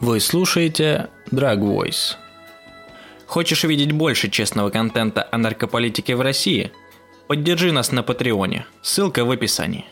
[0.00, 2.14] Вы слушаете Drag Voice.
[3.26, 6.72] Хочешь увидеть больше честного контента о наркополитике в России?
[7.28, 8.66] Поддержи нас на Патреоне.
[8.82, 9.84] Ссылка в описании.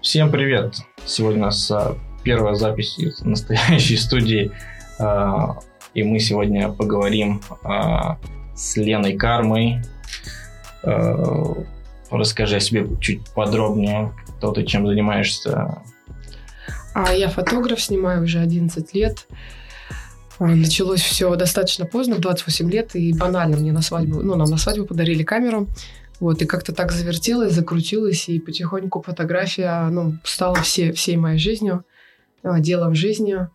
[0.00, 0.76] Всем привет!
[1.06, 4.52] Сегодня у нас а, первая запись из настоящей студии.
[4.98, 5.56] а,
[5.94, 8.18] И мы сегодня поговорим а,
[8.54, 9.82] с Леной Кармой.
[12.10, 15.82] Расскажи о себе чуть подробнее, кто ты, чем занимаешься.
[16.94, 19.26] А я фотограф, снимаю уже 11 лет.
[20.38, 24.48] А, Началось все достаточно поздно, в 28 лет, и банально мне на свадьбу, ну, нам
[24.48, 25.66] на свадьбу подарили камеру.
[26.20, 31.84] Вот, и как-то так завертелось, закрутилось, и потихоньку фотография, ну, стала все, всей моей жизнью,
[32.44, 33.48] а, делом жизни.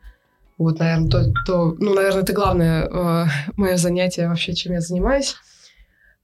[0.58, 5.38] Вот, наверное, то, то ну, наверное, это главное мое занятие вообще, чем я занимаюсь.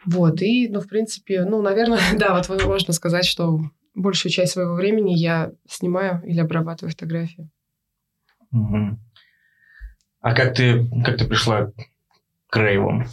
[0.06, 3.62] Вот, и, ну, в принципе, ну, наверное, да, вот можно сказать, что
[3.96, 7.50] большую часть своего времени я снимаю или обрабатываю фотографии.
[8.52, 9.00] Мгм.
[10.22, 11.72] А как ты, как ты пришла
[12.50, 13.06] к рейвам?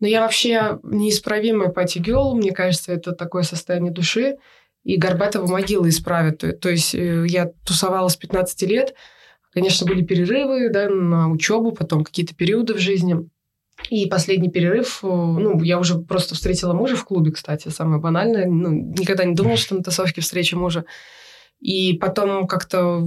[0.00, 4.36] Но я вообще неисправимая пати-гелл, мне кажется, это такое состояние души,
[4.82, 6.38] и Горбатова могила исправит.
[6.38, 8.94] То, то есть э, я тусовала с 15 лет,
[9.52, 13.28] конечно, были перерывы да, на учебу, потом какие-то периоды в жизни.
[13.88, 18.46] И последний перерыв, э, ну, я уже просто встретила мужа в клубе, кстати, самое банальное.
[18.46, 20.84] Ну, никогда не думала, что на тусовке встреча мужа.
[21.60, 23.02] И потом как-то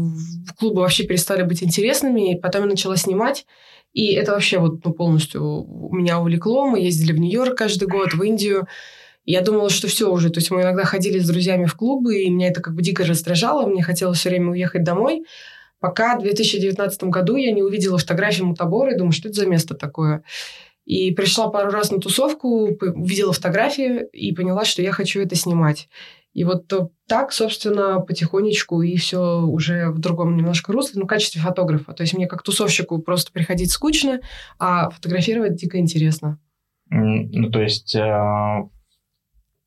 [0.57, 3.45] клубы вообще перестали быть интересными, и потом я начала снимать.
[3.93, 6.67] И это вообще вот ну, полностью меня увлекло.
[6.67, 8.67] Мы ездили в Нью-Йорк каждый год, в Индию.
[9.25, 10.29] Я думала, что все уже.
[10.29, 13.05] То есть мы иногда ходили с друзьями в клубы, и меня это как бы дико
[13.05, 13.67] раздражало.
[13.67, 15.23] Мне хотелось все время уехать домой.
[15.83, 19.73] Пока в 2019 году я не увидела фотографии Мутабора и думаю, что это за место
[19.73, 20.23] такое.
[20.85, 25.89] И пришла пару раз на тусовку, увидела фотографии и поняла, что я хочу это снимать.
[26.31, 26.71] И вот
[27.05, 31.91] так, собственно, потихонечку и все уже в другом немножко русле, ну, в качестве фотографа.
[31.91, 34.21] То есть мне как тусовщику просто приходить скучно,
[34.59, 36.39] а фотографировать дико интересно.
[36.89, 38.69] Ну, то есть а,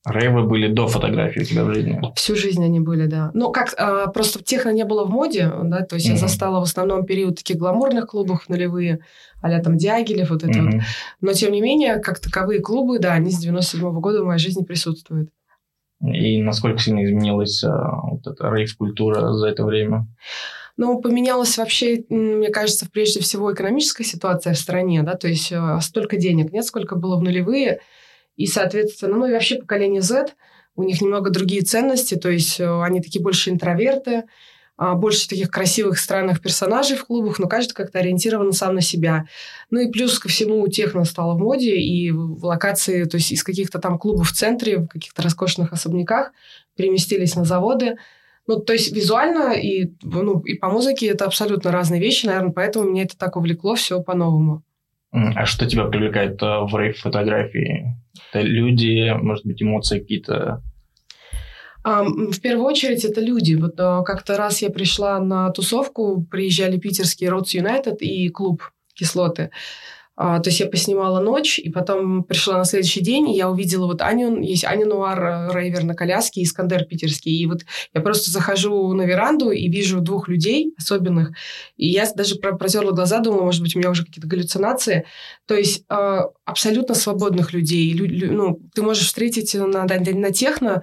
[0.07, 2.01] рейвы были до фотографии у тебя в жизни?
[2.15, 3.31] Всю жизнь они были, да.
[3.35, 6.21] Ну, как, а, просто техно не было в моде, да, то есть я Мгм.
[6.21, 9.01] застала в основном период таких гламурных клубов нулевые,
[9.43, 10.75] а там Дягилев, вот это вот.
[10.75, 10.83] Мгм.
[11.21, 14.65] Но, тем не менее, как таковые клубы, да, они с 97 года в моей жизни
[14.65, 15.31] присутствуют.
[16.03, 20.07] И насколько сильно изменилась а, вот эта рейв-культура за это время?
[20.77, 25.79] Ну, поменялась вообще, мне кажется, прежде всего экономическая ситуация в стране, да, то есть э,
[25.81, 27.81] столько денег нет, сколько было в нулевые,
[28.37, 30.29] и, соответственно, ну и вообще поколение Z,
[30.77, 34.25] у них немного другие ценности, то есть э, они такие больше интроверты,
[34.79, 39.25] а, больше таких красивых, странных персонажей в клубах, но каждый как-то ориентирован сам на себя.
[39.71, 43.43] Ну и плюс ко всему техно стало в моде, и в локации, то есть из
[43.43, 46.33] каких-то там клубов в центре, в каких-то роскошных особняках
[46.77, 47.97] переместились на заводы.
[48.47, 52.91] Ну, то есть визуально и, ну, и по музыке это абсолютно разные вещи, наверное, поэтому
[52.91, 54.63] меня это так увлекло все по-новому.
[55.17, 57.97] А что тебя привлекает а, в рейв-фотографии?
[58.31, 60.63] Это люди, может быть, эмоции какие-то?
[61.85, 63.55] В первую очередь это люди.
[63.55, 68.63] Вот а, как-то раз я пришла на тусовку, приезжали питерские Roads United и клуб
[68.95, 69.51] Кислоты.
[70.19, 73.87] А, То есть я поснимала ночь, и потом пришла на следующий день, и я увидела
[73.87, 77.33] вот Аню, есть Аня Нуар, э, рейвер на коляске, Искандер питерский.
[77.37, 81.33] И вот я просто захожу на веранду и вижу двух людей особенных,
[81.77, 85.05] и я даже про- протерла глаза, думала, может быть, у меня уже какие-то галлюцинации.
[85.47, 87.93] То есть э, абсолютно свободных людей.
[87.93, 90.83] Лю- лю- ну, ты можешь встретить на, на, на техно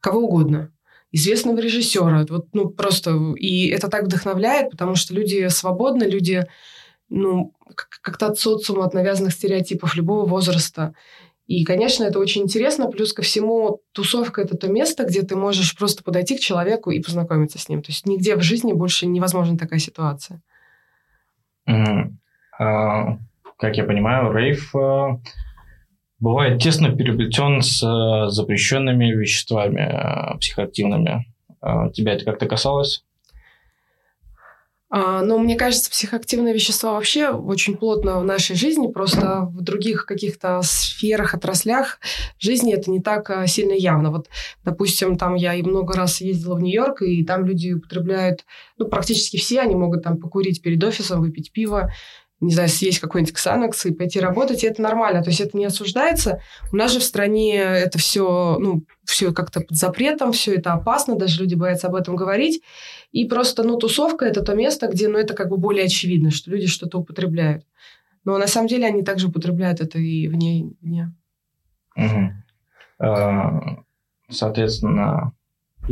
[0.00, 0.72] кого угодно
[1.12, 2.26] известного режиссера.
[2.28, 3.34] Вот, ну, просто...
[3.36, 6.44] И это так вдохновляет, потому что люди свободны, люди,
[7.12, 7.52] ну,
[8.02, 10.94] как-то от социума, от навязанных стереотипов любого возраста.
[11.46, 12.90] И, конечно, это очень интересно.
[12.90, 17.02] Плюс ко всему, тусовка– это то место, где ты можешь просто подойти к человеку и
[17.02, 17.82] познакомиться с ним.
[17.82, 20.40] То есть нигде в жизни больше невозможна такая ситуация.
[21.66, 22.18] Мгм.
[22.58, 23.18] А,
[23.58, 25.20] Как я понимаю, рейв а,
[26.18, 31.26] бывает тесно переплетен с а, запрещенными веществами а, психоактивными.
[31.60, 33.04] А, Тебя это как-то касалось?
[34.94, 40.04] А, Но мне кажется, психоактивные вещества вообще очень плотно в нашей жизни, просто в других
[40.04, 41.98] каких-то сферах, отраслях
[42.38, 44.10] жизни это не так а, сильно явно.
[44.10, 44.28] Вот,
[44.64, 48.44] допустим, там я и много раз ездила в Нью-Йорк, и там люди употребляют,
[48.76, 51.90] ну, практически все, они могут там покурить перед офисом, выпить пиво,
[52.42, 55.64] не знаю, съесть какой-нибудь ксанокс и пойти работать, и это нормально, то есть это не
[55.64, 56.40] осуждается.
[56.72, 61.16] У нас же в стране это все, ну, все как-то под запретом, все это опасно,
[61.16, 62.62] даже люди боятся об этом говорить.
[63.12, 66.50] И просто, ну, тусовка– это то место, где, ну, это как бы более очевидно, что
[66.50, 67.64] люди что-то употребляют.
[68.24, 70.72] Но на самом деле они также употребляют это и вне.
[70.80, 71.14] вне.
[71.94, 72.44] Мгм.
[72.98, 73.82] А,
[74.32, 75.32] Соответственно,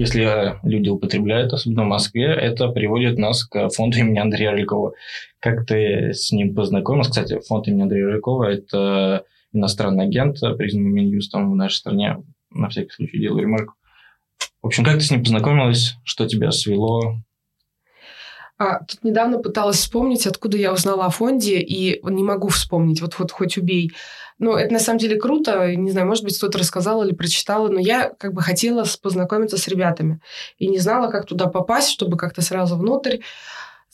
[0.00, 4.94] если люди употребляют, особенно в Москве, это приводит нас к фонду имени Андрея Рылькова.
[5.40, 7.10] Как ты с ним познакомился?
[7.10, 12.16] Кстати, фонд имени Андрея Рылькова– это иностранный агент, признанный Минюстом в нашей стране.
[12.50, 13.74] На всякий случай делаю ремарку.
[14.62, 15.96] В общем, как ты с ним познакомилась?
[16.02, 17.18] Что тебя свело?
[18.60, 23.18] А, тут недавно пыталась вспомнить, откуда я узнала о фонде, и не могу вспомнить, вот,
[23.18, 23.90] вот хоть убей.
[24.38, 27.80] Ну, это на самом деле круто, не знаю, может быть, кто-то рассказал или прочитала, но
[27.80, 30.20] я как бы хотела познакомиться с ребятами
[30.58, 33.20] и не знала, как туда попасть, чтобы как-то сразу внутрь.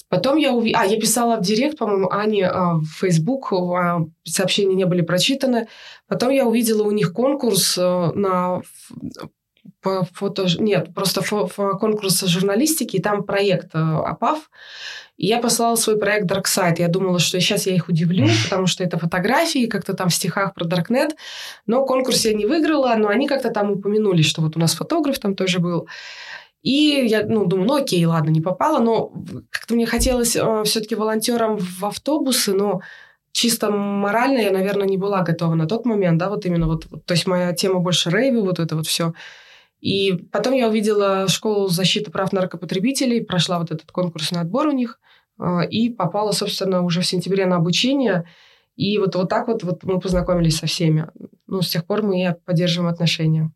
[0.08, 0.82] Потом я увидела...
[0.82, 5.68] А, я писала в директ, по-моему, Ане а, в Facebook, а, сообщения не были прочитаны.
[6.08, 8.62] Потом я увидела у них конкурс а, на
[9.86, 10.46] по фото...
[10.58, 11.46] Нет, просто фо...
[11.78, 14.50] конкурс журналистики, и там проект э, АПАВ.
[15.16, 16.76] И я послала свой проект Dark Side.
[16.78, 20.54] Я думала, что сейчас я их удивлю, потому что это фотографии, как-то там в стихах
[20.54, 21.10] про Darknet.
[21.66, 25.20] Но конкурс я не выиграла, но они как-то там упомянули, что вот у нас фотограф
[25.20, 25.86] там тоже был.
[26.62, 29.12] И я, ну, думаю, ну, окей, ладно, не попала, но
[29.50, 32.80] как-то мне хотелось э, все-таки волонтером в автобусы, но
[33.30, 37.14] чисто морально я, наверное, не была готова на тот момент, да, вот именно вот, то
[37.14, 39.12] есть моя тема больше рейвы, вот это вот все.
[39.80, 44.98] И потом я увидела школу защиты прав наркопотребителей, прошла вот этот конкурсный отбор у них
[45.38, 48.24] а, и попала, собственно, уже в сентябре на обучение.
[48.74, 51.06] И вот, вот так вот, вот мы познакомились со всеми.
[51.46, 53.52] Ну, с тех пор мы поддерживаем отношения.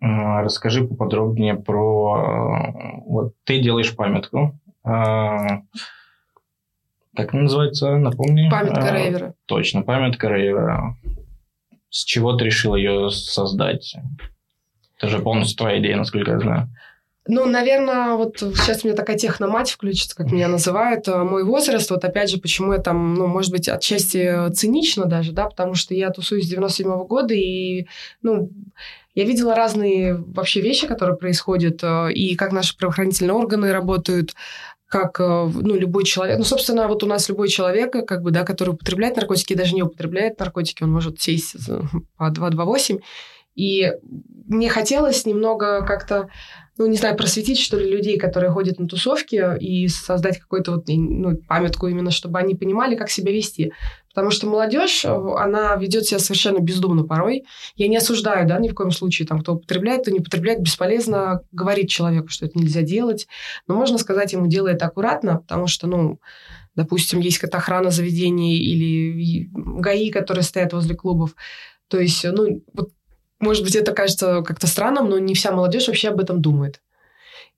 [0.00, 2.14] А, расскажи поподробнее про...
[2.14, 2.72] А,
[3.06, 4.58] вот ты делаешь памятку.
[4.82, 5.62] Как
[7.34, 7.96] она называется?
[7.96, 8.48] Напомни.
[8.48, 9.34] Памятка Рейвера.
[9.46, 10.96] Точно, памятка Рейвера.
[11.90, 13.94] С чего ты решил ее создать?
[15.00, 16.68] Это же полностью твоя идея, насколько я знаю.
[17.26, 21.06] Ну, наверное, вот сейчас у меня такая техномать включится, как меня называют.
[21.06, 25.32] Э, мой возраст, вот опять же, почему я там, ну, может быть, отчасти цинично даже,
[25.32, 27.86] да, потому что я тусуюсь с 97 -го года, и,
[28.22, 28.50] ну,
[29.14, 34.34] я видела разные вообще вещи, которые происходят, э, и как наши правоохранительные органы работают,
[34.86, 36.38] как э, ну, любой человек.
[36.38, 39.82] Ну, собственно, вот у нас любой человек, как бы, да, который употребляет наркотики, даже не
[39.82, 41.54] употребляет наркотики, он может сесть
[42.16, 42.98] по 228
[43.60, 43.92] и
[44.48, 46.28] мне хотелось немного как-то,
[46.76, 50.84] ну, не знаю, просветить, что ли, людей, которые ходят на тусовки, и создать какую-то вот,
[50.88, 53.72] ну, памятку именно, чтобы они понимали, как себя вести.
[54.08, 57.44] Потому что молодежь, она ведет себя совершенно бездумно порой.
[57.76, 61.42] Я не осуждаю, да, ни в коем случае, там, кто употребляет, кто не употребляет, бесполезно
[61.52, 63.28] говорить человеку, что это нельзя делать.
[63.68, 66.18] Но можно сказать ему, делай это аккуратно, потому что, ну,
[66.74, 71.36] допустим, есть какая-то охрана заведений или ГАИ, которые стоят возле клубов.
[71.88, 72.90] То есть, ну, вот
[73.40, 76.80] может быть, это кажется как-то странным, но не вся молодежь вообще об этом думает.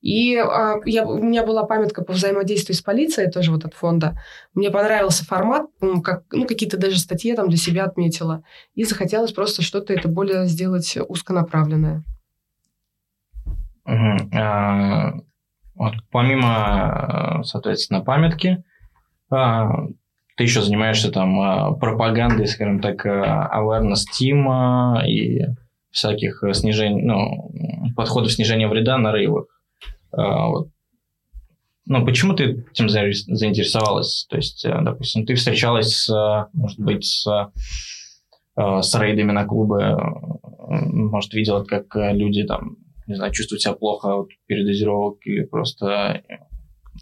[0.01, 4.19] И а, я, у меня была памятка по взаимодействию с полицией, тоже вот от фонда.
[4.53, 5.67] Мне понравился формат,
[6.03, 8.43] как, ну, какие-то даже статьи там для себя отметила.
[8.75, 12.03] И захотелось просто что-то это более сделать узконаправленное.
[13.85, 14.37] Угу.
[14.37, 15.13] А,
[15.75, 18.63] вот, помимо, соответственно, памятки,
[19.29, 19.69] а,
[20.35, 25.45] ты еще занимаешься там а, пропагандой, скажем так, а, awareness team и
[25.93, 29.45] всяких э, снижений, ну, подходов снижения вреда на рейвах.
[30.11, 30.69] А, вот.
[31.85, 34.25] Ну, почему ты этим заинтересовалась?
[34.29, 37.51] То есть, э, допустим, ты встречалась, с, может быть, с,
[38.57, 39.95] э, с рейдами на клубы,
[40.67, 46.23] может, видела, как люди там, не знаю, чувствуют себя плохо от передозировок или просто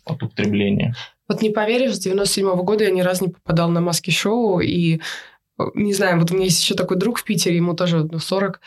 [0.05, 0.95] от употребления.
[1.29, 4.99] Вот не поверишь, с 97 -го года я ни разу не попадал на маски-шоу, и
[5.75, 8.59] не знаю, вот у меня есть еще такой друг в Питере, ему тоже 40,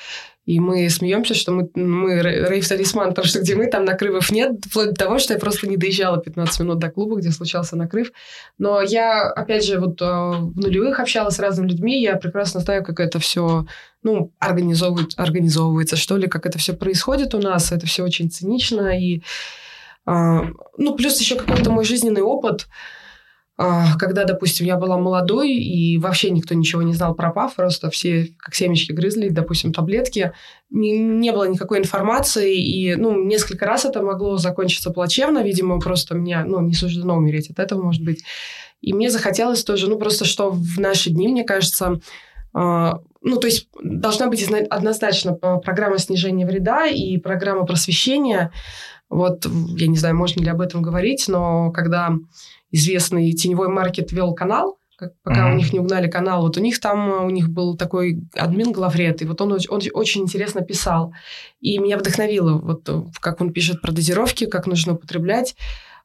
[0.46, 4.90] и мы смеемся, что мы, мы рейв-талисман, потому что где мы, там накрывов нет, вплоть
[4.90, 8.12] до того, что я просто не доезжала 15 минут до клуба, где случался накрыв.
[8.58, 12.84] Но я, опять же, вот а, в нулевых общалась с разными людьми, я прекрасно знаю,
[12.84, 13.66] как это все
[14.02, 18.98] ну, организовывается, организовывается, что ли, как это все происходит у нас, это все очень цинично,
[19.00, 19.22] и
[20.04, 20.42] а,
[20.76, 22.68] ну, плюс еще какой-то мой жизненный опыт,
[23.56, 28.28] когда, допустим, я была молодой, и вообще никто ничего не знал про ПАВ, просто все
[28.38, 30.32] как семечки грызли, допустим, таблетки,
[30.70, 36.16] не, не было никакой информации, и, ну, несколько раз это могло закончиться плачевно, видимо, просто
[36.16, 38.24] мне, ну, не суждено умереть от этого, может быть.
[38.80, 42.00] И мне захотелось тоже, ну, просто что в наши дни, мне кажется,
[42.52, 48.52] а, ну, то есть должна быть однозначно программа снижения вреда и программа просвещения.
[49.10, 52.14] Вот, я не знаю, можно ли об этом говорить, но когда
[52.70, 54.78] известный теневой маркет вел канал,
[55.22, 55.52] пока mm-hmm.
[55.52, 56.42] у них не угнали канал.
[56.42, 60.22] Вот у них там, у них был такой админ главред, и вот он, он очень
[60.22, 61.12] интересно писал.
[61.60, 62.88] И меня вдохновило, вот
[63.20, 65.56] как он пишет про дозировки, как нужно употреблять,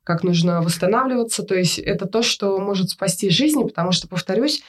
[0.04, 1.44] как нужно восстанавливаться.
[1.44, 4.62] То есть это то, что может спасти жизни, потому что, повторюсь,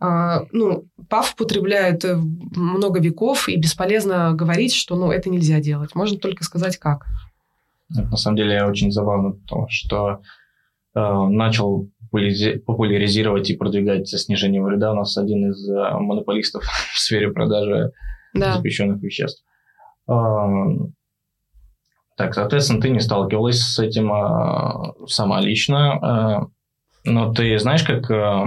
[0.00, 5.94] а, ну, ПАВ употребляют э, много веков, и бесполезно говорить, что ну, это нельзя делать.
[5.96, 7.06] Можно только сказать, как.
[7.90, 10.20] Это, на самом деле очень забавно, потому что
[10.94, 16.64] э, начал популяризировать и продвигать снижение вреда у нас один из э, монополистов
[16.94, 17.92] в сфере продажи
[18.34, 18.54] да.
[18.54, 19.44] запрещенных веществ.
[20.08, 20.14] Э,
[22.16, 26.48] так, соответственно, ты не сталкивалась с этим э, сама лично,
[27.04, 28.10] э, но ты знаешь, как...
[28.10, 28.44] Э,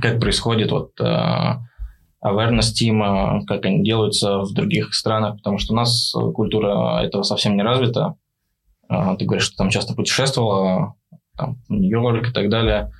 [0.00, 1.56] как происходит вот э,
[2.24, 7.56] awareness team, как они делаются в других странах, потому что у нас культура этого совсем
[7.56, 8.16] не развита.
[8.90, 10.94] Э, ты говоришь, что там часто путешествовала,
[11.36, 12.92] там, Нью-Йорк и так далее.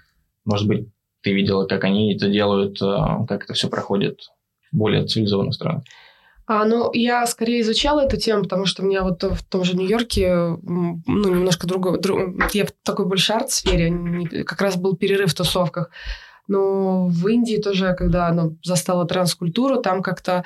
[0.44, 0.88] Может быть,
[1.22, 4.20] ты видела, как они это делают, э, как это все проходит
[4.72, 5.84] в более цивилизованных странах?
[6.46, 9.76] А, ну, я скорее изучала эту тему, потому что у меня вот в том же
[9.76, 12.18] Нью-Йорке, ну, немножко другой, друг,
[12.54, 15.90] я в такой больше арт-сфере, как раз был перерыв в тусовках.
[16.50, 20.42] Но в Индии тоже, когда ну, застала транскультуру, там как-то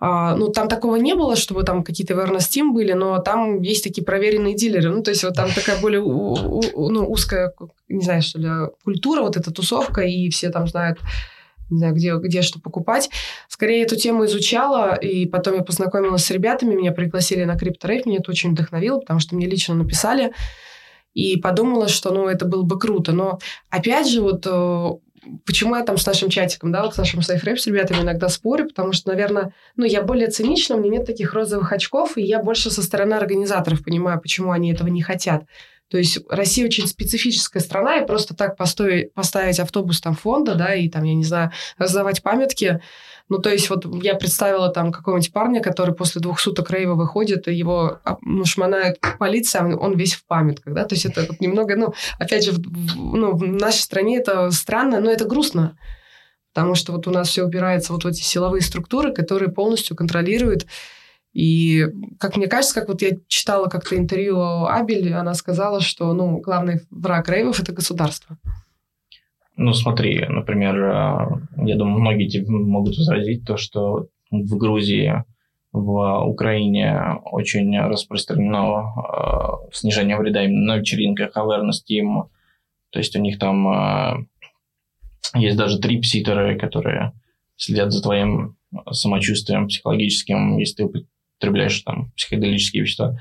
[0.00, 3.82] а, ну, там такого не было, чтобы там какие-то awareness team были, но там есть
[3.82, 4.90] такие проверенные дилеры.
[4.90, 7.52] Ну, то есть вот там такая более у, у, ну, узкая,
[7.88, 8.48] не знаю, что ли,
[8.84, 11.00] культура, вот эта тусовка, и все там знают,
[11.70, 13.10] не знаю, где, где что покупать.
[13.48, 18.18] Скорее эту тему изучала, и потом я познакомилась с ребятами, меня пригласили на крипторейв, меня
[18.18, 20.32] это очень вдохновило, потому что мне лично написали,
[21.14, 23.10] и подумала, что, ну, это было бы круто.
[23.10, 23.40] Но,
[23.70, 24.90] опять же, вот э,
[25.44, 28.68] почему я там с нашим чатиком, да, вот с нашим сайфрэп с ребятами иногда спорю,
[28.68, 32.42] потому что, наверное, ну, я более цинична, у меня нет таких розовых очков, и я
[32.42, 35.44] больше со стороны организаторов понимаю, почему они этого не хотят.
[35.90, 40.74] То есть Россия очень специфическая страна, и просто так поставить, поставить автобус там фонда, да,
[40.74, 42.80] и там, я не знаю, раздавать памятки,
[43.28, 47.46] ну, то есть вот я представила там какого-нибудь парня, который после двух суток рейва выходит,
[47.48, 51.40] и его а, ну, шмонает полиция, он весь в памятках, да, то есть это вот
[51.40, 52.60] немного, ну, опять же, в,
[52.96, 55.76] ну, в нашей стране это странно, но это грустно,
[56.54, 60.66] потому что вот у нас все упирается вот в эти силовые структуры, которые полностью контролируют.
[61.34, 61.86] И,
[62.18, 66.80] как мне кажется, как вот я читала как-то интервью Абель, она сказала, что, ну, главный
[66.90, 68.38] враг рейвов– это государство.
[69.60, 75.24] Ну, смотри, например, э, я думаю, многие тебе могут возразить то, что в Грузии,
[75.72, 82.28] в Украине очень распространено э, снижение вреда именно на вечеринках, awareness team.
[82.90, 84.26] То есть у них там э,
[85.34, 87.14] есть даже трипситеры, которые
[87.56, 88.56] следят за твоим
[88.92, 93.18] самочувствием психологическим, если ты употребляешь там психоделические вещества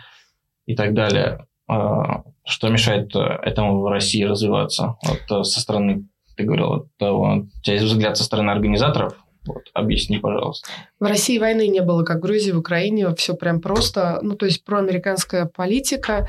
[0.67, 1.47] и так далее.
[1.67, 6.05] Э, что мешает этому в России развиваться вот, э, со стороны
[6.37, 9.15] ты говорил, того, у тебя есть взгляд со стороны организаторов,
[9.45, 10.69] вот, объясни, пожалуйста.
[10.99, 13.13] В России войны не было, как в Грузии, в Украине.
[13.15, 14.19] Все прям просто.
[14.21, 16.27] Ну, то есть проамериканская политика.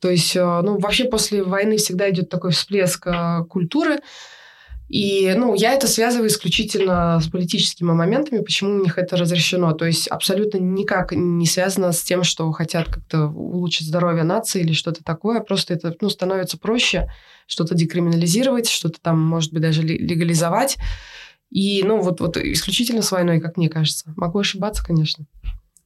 [0.00, 4.00] То есть, э, ну, вообще после войны всегда идет такой всплеск э, культуры.
[4.88, 9.72] И, ну, я это связываю исключительно с политическими моментами, почему у них это разрешено.
[9.72, 14.72] То есть абсолютно никак не связано с тем, что хотят как-то улучшить здоровье нации или
[14.72, 15.40] что-то такое.
[15.40, 17.10] Просто это, ну, становится проще
[17.46, 20.76] что-то декриминализировать, что-то там, может быть, даже легализовать.
[21.50, 24.12] И, ну, вот, вот исключительно с войной, как мне кажется.
[24.16, 25.26] Могу ошибаться, конечно.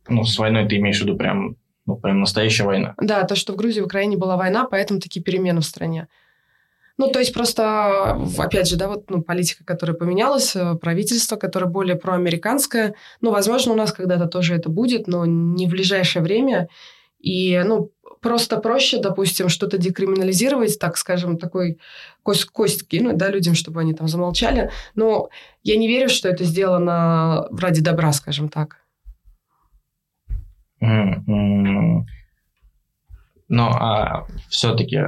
[0.09, 2.95] Ну, с войной ты имеешь в виду прям, ну, прям настоящая война?
[3.01, 6.09] Да, то, что в Грузии, в Украине была война, поэтому такие перемены в стране.
[7.01, 11.65] Ну, то есть просто, опять же, да, вот ну, политика, которая поменялась, э, правительство, которое
[11.65, 12.95] более проамериканское.
[13.23, 16.69] Ну, возможно, у нас когда-то тоже это будет, но не в ближайшее время.
[17.19, 17.91] И, ну,
[18.21, 21.79] просто проще, допустим, что-то декриминализировать, так скажем, такой
[22.23, 24.71] кость, кость кинуть, да, людям, чтобы они там замолчали.
[24.95, 25.31] Но
[25.63, 28.77] я не верю, что это сделано ради добра, скажем так.
[33.49, 34.99] Но а, все-таки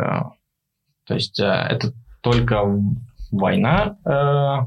[1.04, 2.62] то есть э, это только
[3.30, 3.96] война.
[4.04, 4.66] Э,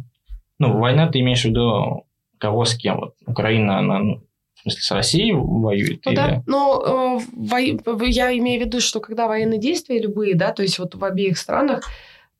[0.60, 2.06] ну, война ты имеешь в виду
[2.40, 2.98] кого с кем?
[2.98, 4.24] Вот Украина, она, ну,
[4.56, 6.06] в смысле, с Россией воюет?
[6.06, 6.16] Ну, или...
[6.16, 7.60] да, ну, во...
[8.06, 11.38] я имею в виду, что когда военные действия любые, да, то есть вот в обеих
[11.38, 11.84] странах,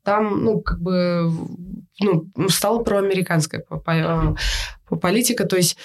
[0.02, 1.30] там, ну, как бы,
[2.00, 3.64] ну, стала проамериканская
[5.00, 5.76] политика, то есть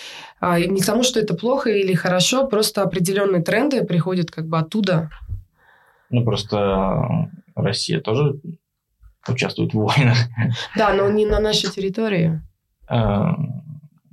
[0.41, 5.09] не к тому, что это плохо или хорошо, просто определенные тренды приходят как бы оттуда.
[6.11, 7.29] Ну, просто
[7.61, 8.39] Россия тоже
[9.27, 10.17] участвует в войнах.
[10.75, 12.41] Да, но не на нашей территории.
[12.87, 13.35] А,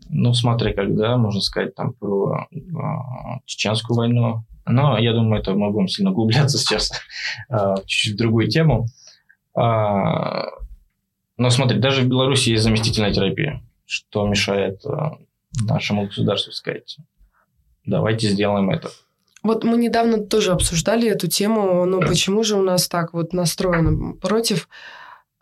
[0.08, 4.44] ну, смотри, когда, можно сказать, там про а, чеченскую войну.
[4.66, 6.92] Но я думаю, это мы будем сильно углубляться сейчас
[7.48, 8.86] а, чуть-чуть в другую тему.
[9.54, 14.82] Но смотри, даже в Беларуси есть заместительная терапия, что мешает
[15.62, 16.96] нашему государству сказать,
[17.84, 18.90] давайте сделаем это.
[19.42, 24.14] Вот мы недавно тоже обсуждали эту тему, но почему же у нас так вот настроено
[24.14, 24.68] против?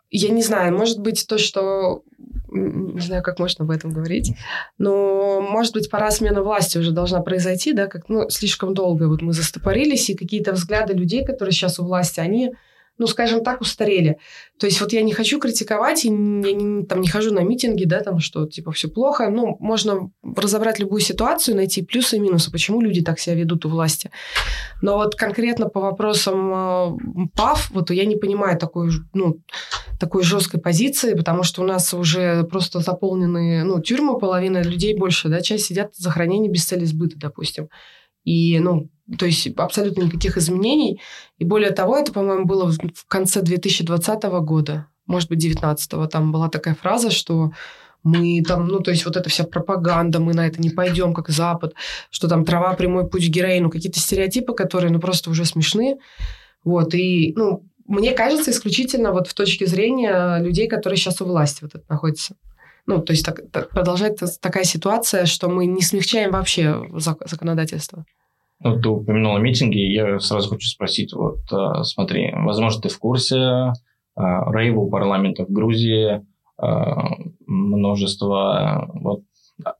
[0.09, 2.03] Я не знаю, может быть, то, что
[2.49, 4.33] не знаю, как можно об этом говорить,
[4.77, 9.21] но, может быть, пора смена власти уже должна произойти, да, как, ну, слишком долго вот
[9.21, 12.53] мы застопорились, и какие-то взгляды людей, которые сейчас у власти, они
[12.97, 14.17] ну, скажем так, устарели.
[14.59, 17.85] То есть вот я не хочу критиковать, и я не, там, не хожу на митинги,
[17.85, 19.29] да, там, что типа все плохо.
[19.29, 23.69] Ну, можно разобрать любую ситуацию, найти плюсы и минусы, почему люди так себя ведут у
[23.69, 24.09] власти.
[24.81, 29.41] Но вот конкретно по вопросам э, ПАВ, вот я не понимаю такой, ну,
[29.99, 35.29] такой жесткой позиции, потому что у нас уже просто заполнены, ну, тюрьмы, половина людей больше,
[35.29, 37.69] да, часть сидят за хранение без цели сбыта, допустим.
[38.23, 41.01] И, ну, то есть абсолютно никаких изменений.
[41.37, 46.09] И более того, это, по-моему, было в конце 2020 года, может быть, 2019.
[46.11, 47.51] Там была такая фраза, что
[48.03, 51.29] мы там, ну, то есть вот эта вся пропаганда, мы на это не пойдем, как
[51.29, 51.73] Запад,
[52.09, 55.97] что там трава, прямой путь к героину, какие-то стереотипы, которые, ну, просто уже смешны.
[56.63, 61.59] Вот, и, ну, мне кажется, исключительно вот в точке зрения людей, которые сейчас у власти
[61.63, 62.35] вот это находятся.
[62.85, 68.05] Ну, то есть так, так, продолжается такая ситуация, что мы не смягчаем вообще законодательство.
[68.59, 73.37] Ну, ты упомянула митинги, я сразу хочу спросить, вот э, смотри, возможно, ты в курсе
[73.37, 73.71] э,
[74.15, 76.25] рейва у парламента в Грузии,
[76.59, 76.65] э,
[77.45, 79.21] множество, вот,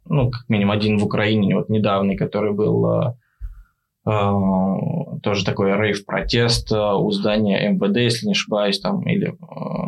[0.05, 3.15] ну, как минимум один в Украине, вот недавний, который был
[5.21, 9.35] тоже такой рейв-протест у здания МВД, если не ошибаюсь, там, или,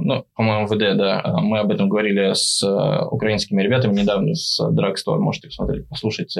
[0.01, 2.61] ну, по-моему, МВД, да, мы об этом говорили с
[3.09, 6.37] украинскими ребятами недавно, с Dragstore, можете посмотреть, послушать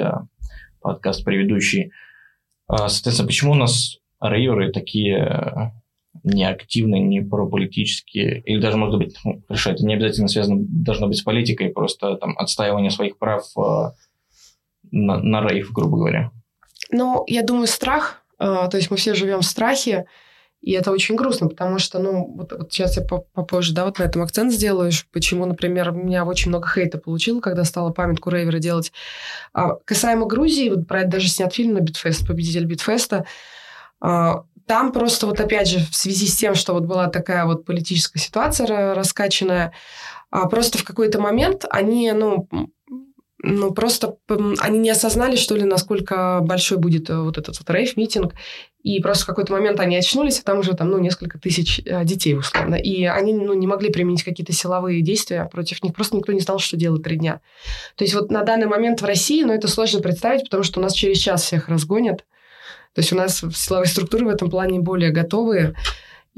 [0.82, 1.90] подкаст предыдущий.
[2.70, 5.70] А, соответственно, почему у нас рейверы такие э,
[6.22, 11.16] неактивные, не прополитические, или даже, может быть, ну, хорошо, это не обязательно связано, должно быть
[11.16, 13.90] с политикой, просто там отстаивание своих прав э,
[14.92, 16.30] на, на рейв, грубо говоря.
[16.92, 20.06] Ну, я думаю, страх, э, то есть мы все живем в страхе,
[20.60, 24.02] и это очень грустно, потому что, ну, вот, вот сейчас я попозже, да, вот на
[24.04, 28.92] этом акцент сделаю, почему, например, меня очень много хейта получил, когда стала памятку Рейвера делать.
[29.54, 33.12] А, касаемо Грузии, вот про это даже снят фильм на Beat Fest, победитель Beat Fest
[33.12, 33.24] а,
[34.00, 37.64] а, там просто вот опять же в связи с тем, что вот была такая вот
[37.64, 39.72] политическая ситуация раскачанная,
[40.30, 42.48] а, просто в какой-то момент они, ну,
[43.42, 44.16] ну, просто
[44.58, 48.34] они не осознали, что ли, насколько большой будет э, вот этот вот рейв-митинг.
[48.82, 52.04] И просто в какой-то момент они очнулись, а там уже там, ну, несколько тысяч э,
[52.04, 52.74] детей, условно.
[52.74, 55.94] И они ну, не могли применить какие-то силовые действия против них.
[55.94, 57.40] Просто никто не знал, что делать три дня.
[57.96, 60.82] То есть вот на данный момент в России, ну, это сложно представить, потому что у
[60.82, 62.24] нас через час всех разгонят.
[62.94, 65.74] То есть у нас силовые структуры в этом плане более готовые.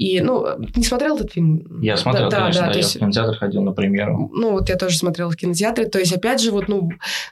[0.03, 1.79] И, ну, не смотрел этот фильм?
[1.81, 4.29] Я смотрел, да, конечно, да, да, я есть, в кинотеатр ходил на премьеру.
[4.33, 5.85] Ну, вот я тоже смотрела в кинотеатре.
[5.85, 6.89] То есть, опять же, вот, ну,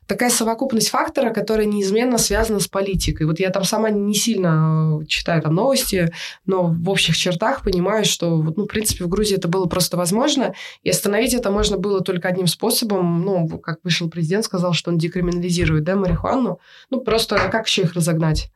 [0.07, 3.27] такая совокупность фактора, которая неизменно связана с политикой.
[3.27, 6.13] Вот я там сама не сильно читаю там новости,
[6.45, 9.97] но в общих чертах понимаю, что, вот, ну, в принципе, в Грузии это было просто
[9.97, 13.25] возможно, и остановить это можно было только одним способом.
[13.25, 16.59] Ну, как вышел президент, сказал, что он декриминализирует, да, марихуану.
[16.89, 18.49] Ну, просто а как еще их разогнать?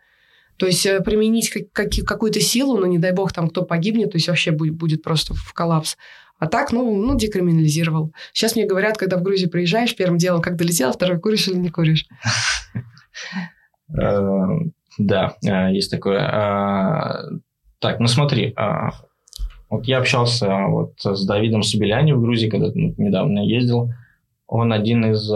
[0.57, 4.11] То есть э, применить как, как, какую-то силу, ну, не дай бог, там кто погибнет,
[4.11, 5.97] то есть вообще будет, будет просто в коллапс.
[6.39, 8.13] А так, ну, ну, декриминализировал.
[8.33, 11.69] Сейчас мне говорят, когда в Грузию приезжаешь, первым делом, как долетел, второй, куришь или не
[11.69, 12.05] куришь?
[13.87, 14.47] Э,
[14.97, 17.41] да, э, есть такое.
[17.79, 18.55] Так, ну смотри,
[19.69, 23.91] вот я общался вот с Давидом Собеляни в Грузии, когда недавно ездил.
[24.47, 25.29] Он один из,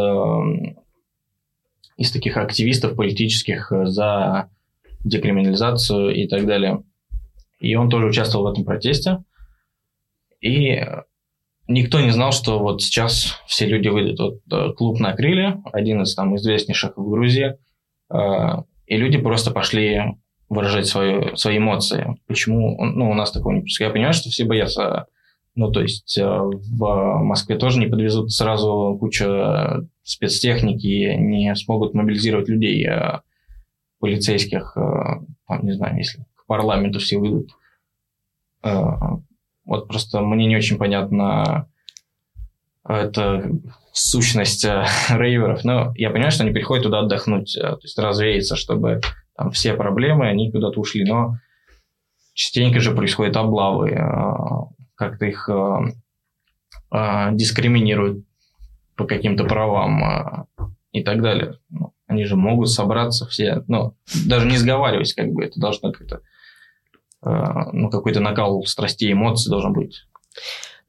[1.97, 4.49] из таких активистов политических за
[5.03, 6.83] декриминализацию и так далее.
[7.59, 9.19] И он тоже участвовал в этом протесте.
[10.41, 10.81] И
[11.67, 14.19] никто не знал, что вот сейчас все люди выйдут.
[14.19, 17.57] Вот э, клуб накрыли, один из там известнейших в Грузии,
[18.12, 18.17] э,
[18.88, 20.01] и люди просто пошли
[20.47, 22.17] выражать свои, свои эмоции.
[22.27, 22.83] Почему?
[22.83, 23.89] Ну, у нас такого не происходит.
[23.89, 25.05] Я понимаю, что все боятся.
[25.55, 29.25] Ну, то есть э, в Москве тоже не подвезут сразу кучу
[30.03, 32.88] спецтехники, не смогут мобилизировать людей
[33.99, 34.81] полицейских, э,
[35.47, 37.51] там, не знаю, если к парламенту все выйдут.
[38.63, 38.91] Э,
[39.65, 41.67] вот просто мне не очень понятно
[42.88, 43.51] это
[43.91, 45.63] сущность э, рейверов.
[45.63, 49.01] Но я понимаю, что они приходят туда отдохнуть, то есть развеяться, чтобы
[49.35, 51.03] там все проблемы, они куда-то ушли.
[51.03, 51.38] Но
[52.33, 53.97] частенько же происходят облавы,
[54.95, 55.49] как-то их
[56.91, 58.25] дискриминируют
[58.95, 60.47] по каким-то правам
[60.91, 61.59] и так далее.
[61.69, 63.95] Ну, они же могут собраться все, ну,
[64.26, 66.22] даже не сговариваясь, как бы, это должно как-то,
[67.24, 67.30] э,
[67.72, 70.08] ну, какой-то накал страстей, эмоций должен быть.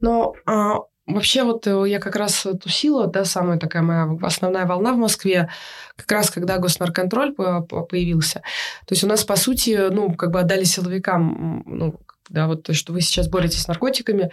[0.01, 4.95] Но а, вообще вот э, я как раз тусила, да, самая такая моя основная волна
[4.95, 5.51] в Москве,
[5.95, 8.41] как раз когда госнарконтроль появился.
[8.87, 12.73] То есть у нас, по сути, ну, как бы отдали силовикам, ну, да, вот то,
[12.73, 14.31] что вы сейчас боретесь с наркотиками,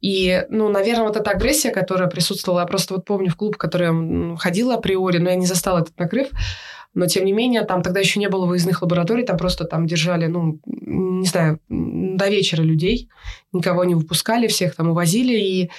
[0.00, 3.58] И, ну, наверное, вот эта агрессия, которая присутствовала, я просто вот помню в клуб, в
[3.58, 6.28] который я ходила априори, но я не застала этот накрыв,
[6.94, 10.26] но, тем не менее, там тогда еще не было выездных лабораторий, там просто там держали,
[10.26, 13.08] ну, не знаю, до вечера людей,
[13.52, 15.70] никого не выпускали, всех там увозили, и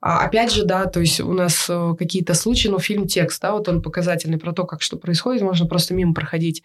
[0.00, 3.50] а, опять же, да, то есть у нас э, какие-то случаи, ну, фильм «Текст», да,
[3.50, 6.62] вот он показательный про то, как что происходит, можно просто мимо проходить.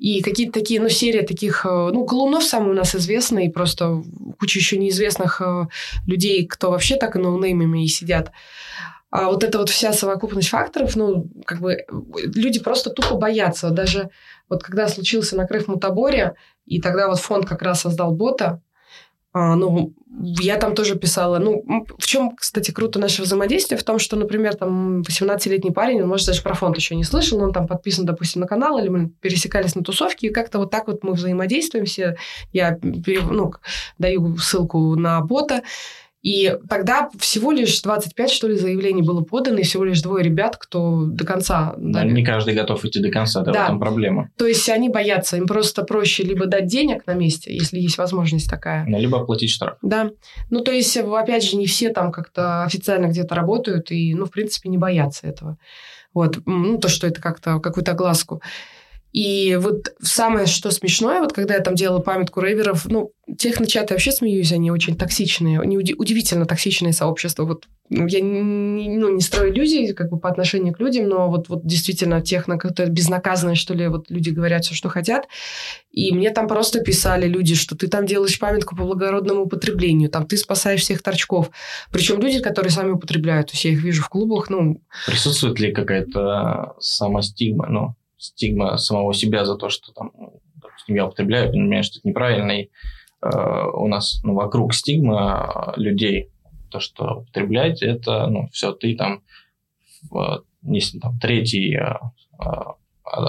[0.00, 4.02] И какие-то такие, ну, серия таких, э, ну, Колунов самый у нас известный, и просто
[4.38, 5.66] куча еще неизвестных э,
[6.06, 8.32] людей, кто вообще так и ноунеймами и сидят.
[9.10, 11.84] А вот эта вот вся совокупность факторов, ну, как бы
[12.34, 13.68] люди просто тупо боятся.
[13.68, 14.08] Даже
[14.48, 16.34] вот когда случился накрыв Мутаборе,
[16.64, 18.62] и тогда вот фонд как раз создал бота,
[19.32, 21.38] а, ну, я там тоже писала.
[21.38, 21.64] Ну,
[21.98, 23.78] в чем, кстати, круто наше взаимодействие?
[23.78, 27.38] В том, что, например, там 18-летний парень, он, может, даже про фонд еще не слышал,
[27.38, 30.70] но он там подписан, допустим, на канал, или мы пересекались на тусовке, и как-то вот
[30.70, 32.16] так вот мы взаимодействуем все.
[32.52, 33.52] Я ну,
[33.98, 35.62] даю ссылку на бота,
[36.22, 40.58] и тогда всего лишь 25, что ли, заявлений было подано, и всего лишь двое ребят,
[40.58, 41.74] кто до конца...
[41.78, 43.60] Да, не каждый готов идти до конца, да, да.
[43.60, 44.30] в этом проблема.
[44.36, 48.50] То есть они боятся, им просто проще либо дать денег на месте, если есть возможность
[48.50, 48.84] такая.
[48.86, 49.78] Ну, либо оплатить штраф.
[49.80, 50.10] Да.
[50.50, 54.30] Ну, то есть, опять же, не все там как-то официально где-то работают, и, ну, в
[54.30, 55.56] принципе, не боятся этого.
[56.12, 58.42] Вот, ну, то, что это как-то какую-то глазку.
[59.12, 64.12] И вот самое, что смешное, вот когда я там делала памятку рейверов, ну, техночаты вообще
[64.12, 67.44] смеюсь, они очень токсичные, они удивительно токсичные сообщества.
[67.44, 71.28] Вот ну, я не, ну, не строю иллюзий как бы по отношению к людям, но
[71.28, 75.26] вот, вот действительно техно как-то безнаказанно, что ли, вот люди говорят все, что хотят.
[75.90, 80.24] И мне там просто писали люди, что ты там делаешь памятку по благородному употреблению, там
[80.24, 81.50] ты спасаешь всех торчков.
[81.90, 84.80] Причем люди, которые сами употребляют, то есть я их вижу в клубах, ну...
[85.06, 90.12] Присутствует ли какая-то самостигма, ну, стигма самого себя за то, что там,
[90.56, 92.70] допустим, я употребляю, понимаю, что это неправильно, и
[93.22, 96.30] э, у нас ну, вокруг стигма людей,
[96.70, 99.22] то, что употреблять, это, ну, все, ты там,
[100.10, 101.96] в, если там третий, э,
[102.38, 102.46] э,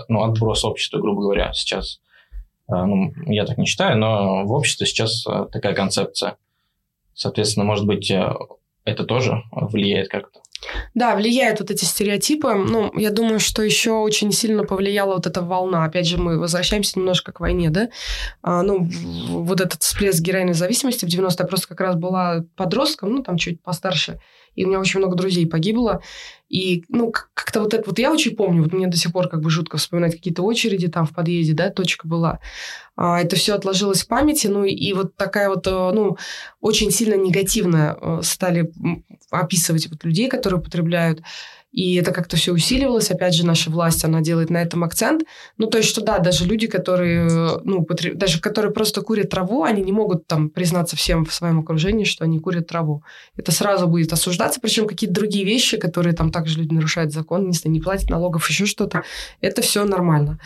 [0.09, 2.01] ну, отброс общества, грубо говоря, сейчас,
[2.67, 6.35] э, ну, я так не считаю, но в обществе сейчас э, такая концепция.
[7.13, 8.33] Соответственно, может быть, э,
[8.83, 10.41] это тоже влияет как-то.
[10.93, 12.53] Да, влияют вот эти стереотипы.
[12.53, 15.85] Ну, я думаю, что еще очень сильно повлияла вот эта волна.
[15.85, 17.89] Опять же, мы возвращаемся немножко к войне, да?
[18.41, 18.87] А, ну,
[19.29, 23.37] вот этот всплеск героиновой зависимости в 90-е я просто как раз была подростком, ну, там
[23.37, 24.19] чуть постарше
[24.55, 26.01] и у меня очень много друзей погибло.
[26.49, 29.41] И, ну, как-то вот это вот я очень помню, вот мне до сих пор как
[29.41, 32.39] бы жутко вспоминать какие-то очереди там в подъезде, да, точка была.
[32.97, 36.17] А, это все отложилось в памяти, ну, и вот такая вот, э, ну,
[36.59, 38.71] очень сильно негативно э, стали
[39.29, 41.21] описывать вот людей, которые употребляют.
[41.71, 43.11] И это как-то все усиливалось.
[43.11, 45.23] Опять же, наша власть, она делает на этом акцент.
[45.57, 48.15] Ну, то есть, что да, даже люди, которые, ну, потреб...
[48.15, 52.25] даже которые просто курят траву, они не могут там признаться всем в своем окружении, что
[52.25, 53.03] они курят траву.
[53.37, 54.59] Это сразу будет осуждаться.
[54.59, 58.49] Причем какие-то другие вещи, которые там также люди нарушают закон, не знаю, не платят налогов,
[58.49, 59.03] еще что-то.
[59.39, 60.39] Это все нормально.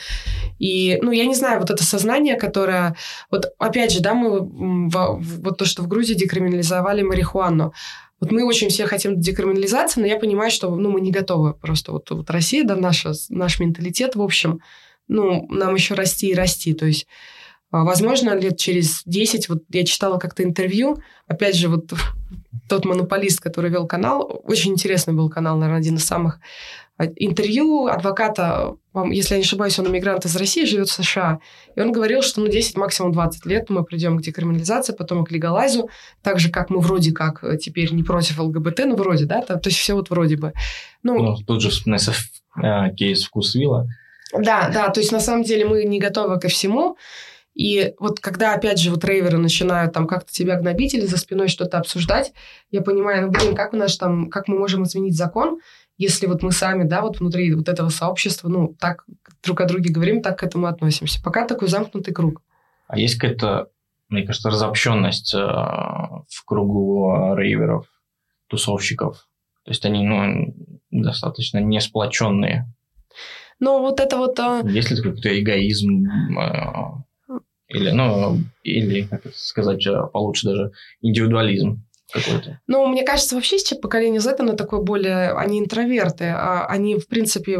[0.60, 2.96] И, ну, я не знаю, вот это сознание, которое...
[3.32, 4.42] Вот опять же, да, мы...
[4.42, 7.74] Вот то, что в Грузии декриминализовали марихуану.
[8.19, 11.54] Вот мы очень все хотим декриминализации, но я понимаю, что ну, мы не готовы.
[11.54, 14.62] Просто вот, вот Россия, да, наша, наш менталитет, в общем,
[15.08, 16.73] ну, нам еще расти и расти.
[16.73, 17.08] То есть,
[17.71, 20.97] а, возможно, лет через 10, вот я читала как-то интервью,
[21.28, 21.91] опять же, вот
[22.69, 26.39] тот монополист, который вел канал, очень интересный был канал, наверное, один из самых
[26.97, 28.75] интервью адвоката,
[29.12, 31.39] если я не ошибаюсь, он иммигрант из России, живет в США,
[31.75, 35.31] и он говорил, что ну 10, максимум 20 лет мы придем к декриминализации, потом к
[35.31, 35.89] легалайзу,
[36.23, 39.58] так же, как мы вроде как э, теперь не против ЛГБТ, ну вроде, да, то,
[39.58, 40.53] то есть все вот вроде бы.
[41.03, 42.13] Ну, ну тут же вспоминается
[42.62, 43.88] э, кейс вкусвилла.
[44.34, 46.97] Да, да, то есть на самом деле мы не готовы ко всему,
[47.55, 51.47] и вот когда, опять же, вот рейверы начинают там как-то тебя гнобить или за спиной
[51.47, 52.34] что-то обсуждать,
[52.69, 55.60] я понимаю, ну, блин, как у нас там, как мы можем изменить закон,
[55.97, 59.05] если вот мы сами, да, вот внутри вот этого сообщества, ну, так
[59.43, 61.21] друг о друге говорим, так к этому относимся.
[61.23, 62.41] Пока такой замкнутый круг.
[62.88, 63.69] А есть какая-то,
[64.10, 67.88] мне кажется, разобщенность э, в кругу рейверов,
[68.47, 69.27] тусовщиков?
[69.63, 70.53] То есть они, ну,
[70.91, 72.71] достаточно не сплоченные.
[73.60, 74.38] Ну, вот это вот...
[74.39, 74.62] Э...
[74.65, 76.05] Есть ли какой-то эгоизм?
[76.38, 77.03] Э,
[77.67, 81.84] или, ну, или, как это сказать, э, получше даже, индивидуализм?
[82.15, 82.60] Какой-то?
[82.67, 85.32] Ну, мне кажется, вообще сейчас поколение Z, оно такое более...
[85.32, 86.25] Они интроверты.
[86.25, 87.60] А они, в принципе,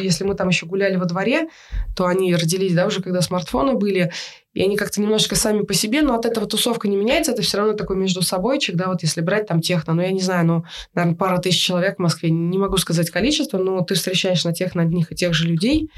[0.00, 1.48] если мы там еще гуляли во дворе,
[1.96, 4.12] то они родились, да, уже когда смартфоны были,
[4.54, 7.58] и они как-то немножко сами по себе, но от этого тусовка не меняется, это все
[7.58, 10.64] равно такой между собойчик, да, вот если брать там техно, ну, я не знаю, ну,
[10.94, 14.82] наверное, пара тысяч человек в Москве, не могу сказать количество, но ты встречаешь на техно
[14.82, 15.90] одних и тех же людей,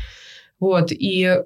[0.59, 1.43] вот, и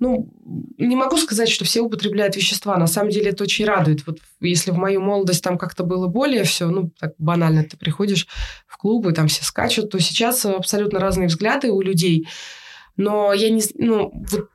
[0.00, 0.32] ну,
[0.78, 2.76] не могу сказать, что все употребляют вещества.
[2.76, 4.06] На самом деле это очень радует.
[4.06, 8.26] Вот если в мою молодость там как-то было более все, ну, так банально, ты приходишь
[8.66, 12.28] в клубы, там все скачут, то сейчас абсолютно разные взгляды у людей.
[12.98, 13.62] Но я не...
[13.76, 14.48] Ну, вот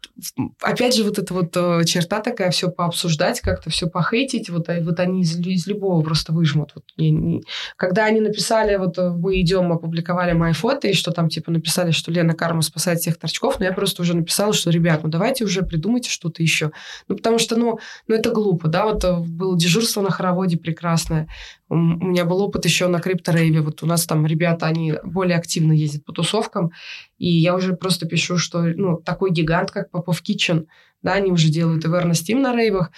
[0.62, 4.80] опять же, вот эта вот э, черта такая, все пообсуждать, как-то все похейтить, вот, а,
[4.82, 6.72] вот они из, из любого просто выжмут.
[6.76, 7.42] Вот, не, не...
[7.78, 11.92] Когда они написали, вот э, мы идем, опубликовали мои фото, и что там, типа, написали,
[11.92, 15.46] что Лена Карма спасает всех торчков, но я просто уже написала, что, ребят, ну давайте
[15.46, 16.72] уже придумайте что-то еще.
[17.08, 21.28] Ну, потому что, ну, ну это глупо, да, вот э, было дежурство на хороводе прекрасное,
[21.74, 23.62] у меня был опыт еще на крипторейве.
[23.62, 26.72] Вот у нас там ребята, они более активно ездят по тусовкам.
[27.18, 30.68] И я уже просто пишу, что ну, такой гигант, как Попов Kitchen,
[31.02, 32.92] да, они уже делают awareness team на рейвах.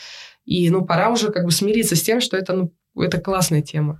[0.45, 3.99] И ну, пора уже как бы смириться с тем, что это, ну, это классная тема.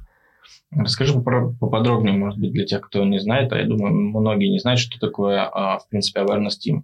[0.72, 4.80] Расскажи поподробнее, может быть, для тех, кто не знает, а я думаю, многие не знают,
[4.80, 6.84] что такое, а, в принципе, awareness team.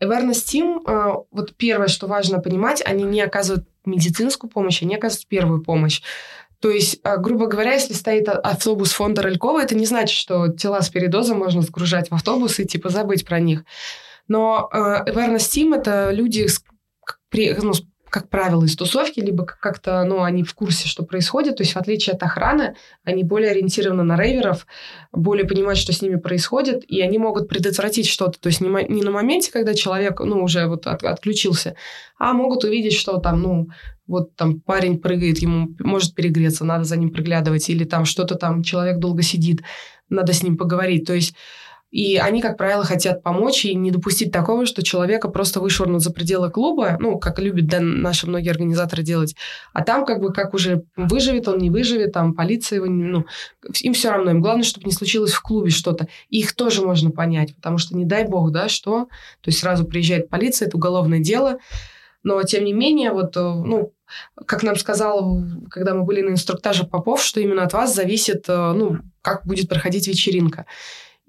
[0.00, 5.62] Awareness Team, вот первое, что важно понимать, они не оказывают медицинскую помощь, они оказывают первую
[5.62, 6.00] помощь.
[6.60, 10.82] То есть, а, грубо говоря, если стоит автобус фонда Рылькова, это не значит, что тела
[10.82, 13.64] с передозом можно сгружать в автобус и типа забыть про них.
[14.28, 16.62] Но э, awareness team– это люди, с,
[17.30, 17.72] при, ну,
[18.10, 21.56] как правило, из тусовки, либо как-то, ну, они в курсе, что происходит.
[21.56, 24.66] То есть, в отличие от охраны, они более ориентированы на рейверов,
[25.12, 28.40] более понимают, что с ними происходит, и они могут предотвратить что-то.
[28.40, 31.76] То есть, не, не на моменте, когда человек, ну, уже вот от, отключился,
[32.18, 33.68] а могут увидеть, что там, ну,
[34.06, 38.64] вот там парень прыгает, ему может перегреться, надо за ним приглядывать, или там что-то там,
[38.64, 39.62] человек долго сидит,
[40.08, 41.06] надо с ним поговорить.
[41.06, 41.34] То есть
[41.90, 46.12] и они, как правило, хотят помочь и не допустить такого, что человека просто вышвырнут за
[46.12, 49.34] пределы клуба, ну, как любят да, наши многие организаторы делать.
[49.72, 53.24] А там как бы как уже выживет он, не выживет, там полиция его, ну,
[53.80, 54.30] им все равно.
[54.30, 56.06] Им главное, чтобы не случилось в клубе что-то.
[56.28, 59.06] Их тоже можно понять, потому что не дай бог, да, что.
[59.40, 61.58] То есть сразу приезжает полиция, это уголовное дело.
[62.22, 63.94] Но, тем не менее, вот, э, ну,
[64.46, 68.72] как нам сказал, когда мы были на инструктаже Попов, что именно от вас зависит, э,
[68.72, 70.66] ну, как будет проходить вечеринка.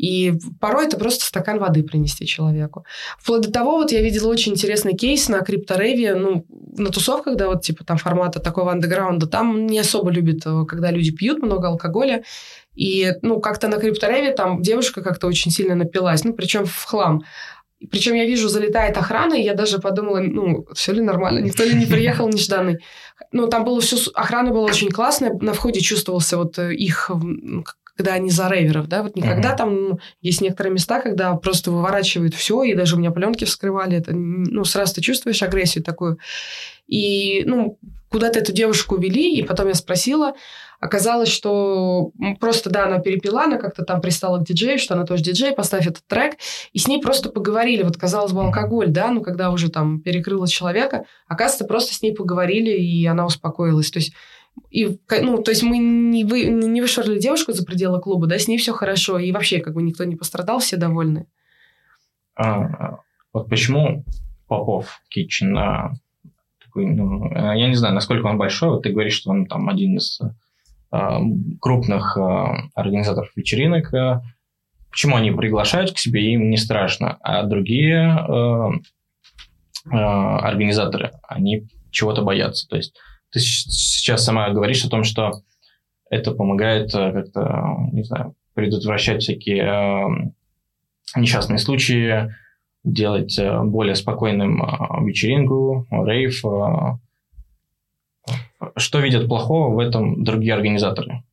[0.02, 2.86] И порой это просто стакан воды принести человеку.
[3.20, 6.44] Вплоть до того, вот я видела очень интересный кейс на крипторейве, ну,
[6.76, 10.90] на тусовках, да, вот типа там формата такого андеграунда, там не особо любят, э, когда
[10.90, 12.24] люди пьют много алкоголя.
[12.74, 17.22] И, ну, как-то на крипторейве там девушка как-то очень сильно напилась, ну, причем в хлам.
[17.92, 21.76] Причем я вижу, залетает охрана, и я даже подумала, ну, все ли нормально, никто ли
[21.76, 22.80] не приехал нежданный.
[23.32, 27.12] Ну, там было все, охрана была очень классная, на входе чувствовался вот э, их
[27.98, 29.58] когда они за рейверов, да, вот никогда uh-huh.
[29.58, 34.14] там есть некоторые места, когда просто выворачивают все, и даже у меня пленки вскрывали, это,
[34.14, 36.18] ну, сразу ты чувствуешь агрессию такую.
[36.88, 37.78] И, ну,
[38.10, 40.34] куда-то эту девушку вели, и потом я спросила,
[40.82, 45.24] оказалось, что просто, да, она перепила, она как-то там пристала к диджею, что она тоже
[45.24, 46.34] диджей, поставь этот трек,
[46.74, 47.84] и с ней просто поговорили.
[47.84, 52.14] Вот, казалось бы, алкоголь, да, ну, когда уже там перекрыла человека, оказывается, просто с ней
[52.14, 53.92] поговорили, и она успокоилась.
[53.92, 54.14] То есть
[54.70, 58.48] и, ну, то есть мы не, вы, не вышвырли девушку за пределы клуба, да, с
[58.48, 61.28] ней все хорошо, и вообще как бы никто не пострадал, все довольны.
[62.36, 63.00] А,
[63.34, 64.06] вот почему
[64.48, 65.94] Попов Китчен, а,
[66.64, 69.68] такой, ну, а, я не знаю, насколько он большой, вот ты говоришь, что он там
[69.70, 70.22] один из
[70.90, 71.20] а,
[71.60, 74.22] крупных а, организаторов вечеринок, а,
[74.90, 78.72] почему они приглашают к себе, им не страшно, а другие а,
[79.90, 82.96] а, организаторы, они чего-то боятся, то есть
[83.32, 85.42] ты сейчас сама говоришь о том, что
[86.10, 92.34] это помогает э, как-то, не знаю, предотвращать всякие э, несчастные случаи,
[92.84, 96.44] делать э, более спокойным э, вечеринку, рейв.
[96.46, 96.98] Э,
[98.76, 101.24] что видят плохого в этом другие организаторы?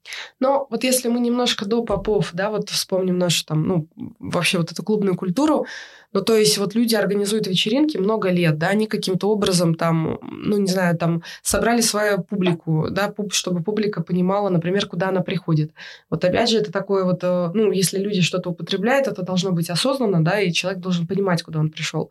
[0.40, 3.88] Ну, вот если мы немножко до попов, да, вот вспомним нашу там, ну,
[4.18, 5.66] вообще вот эту клубную культуру,
[6.12, 10.56] ну, то есть вот люди организуют вечеринки много лет, да, они каким-то образом там, ну,
[10.56, 15.72] не знаю, там собрали свою публику, да, чтобы публика понимала, например, куда она приходит.
[16.08, 19.68] Вот опять же, это такое вот, э, ну, если люди что-то употребляют, это должно быть
[19.68, 22.10] осознанно, да, и человек должен понимать, куда он пришел.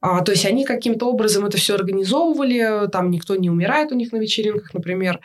[0.00, 4.12] А, то есть они каким-то образом это все организовывали, там никто не умирает у них
[4.12, 5.20] на вечеринках, например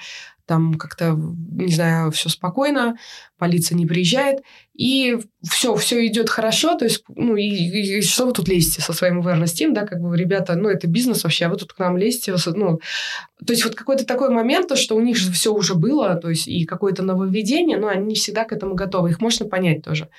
[0.46, 1.18] там как-то,
[1.52, 2.98] не знаю, все спокойно,
[3.38, 8.28] полиция не приезжает, и все, все идет хорошо, то есть, ну, и, и, и что
[8.28, 11.46] вы тут лезете со своим awareness team, да, как бы, ребята, ну, это бизнес вообще,
[11.46, 12.80] а вы тут к нам лезете, ну,
[13.46, 16.30] то есть, вот какой-то такой момент, то, что у них же все уже было, то
[16.30, 20.10] есть, и какое-то нововведение, но они не всегда к этому готовы, их можно понять тоже.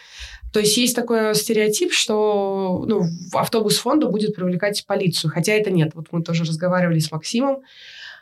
[0.56, 3.02] То есть есть такой стереотип, что ну,
[3.34, 5.90] автобус фонда будет привлекать полицию, хотя это нет.
[5.94, 7.62] Вот мы тоже разговаривали с Максимом,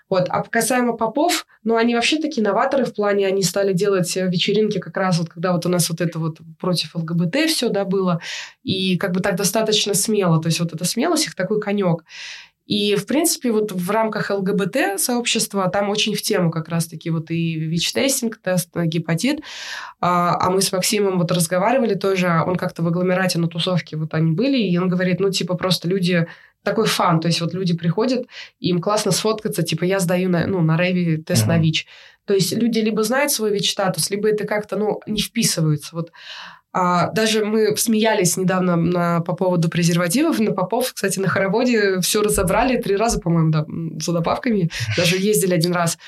[0.08, 0.26] Вот.
[0.30, 4.96] А касаемо попов, ну, они вообще такие новаторы в плане, они стали делать вечеринки как
[4.96, 8.20] раз вот, когда вот у нас вот это вот против ЛГБТ все, да, было,
[8.64, 12.02] и как бы так достаточно смело, то есть вот эта смелость, их такой конек.
[12.66, 17.56] И, в принципе, вот в рамках ЛГБТ-сообщества там очень в тему как раз-таки вот и
[17.56, 19.40] ВИЧ-тестинг, тест на гепатит.
[20.00, 24.14] А, а мы с Максимом вот разговаривали тоже, он как-то в агломерате на тусовке вот
[24.14, 26.26] они были, и он говорит, ну, типа, просто люди
[26.62, 28.26] такой фан, то есть вот люди приходят,
[28.58, 31.48] им классно сфоткаться, типа, я сдаю на, ну, на рейве тест uh-huh.
[31.48, 31.86] на ВИЧ.
[32.24, 35.94] То есть люди либо знают свой ВИЧ-статус, либо это как-то, ну, не вписываются.
[35.94, 36.10] Вот
[36.76, 40.40] а, даже мы смеялись недавно на, по поводу презервативов.
[40.40, 43.64] На Попов, кстати, на хороводе все разобрали три раза, по-моему, да,
[44.00, 44.70] за добавками.
[44.96, 45.98] Даже ездили один раз.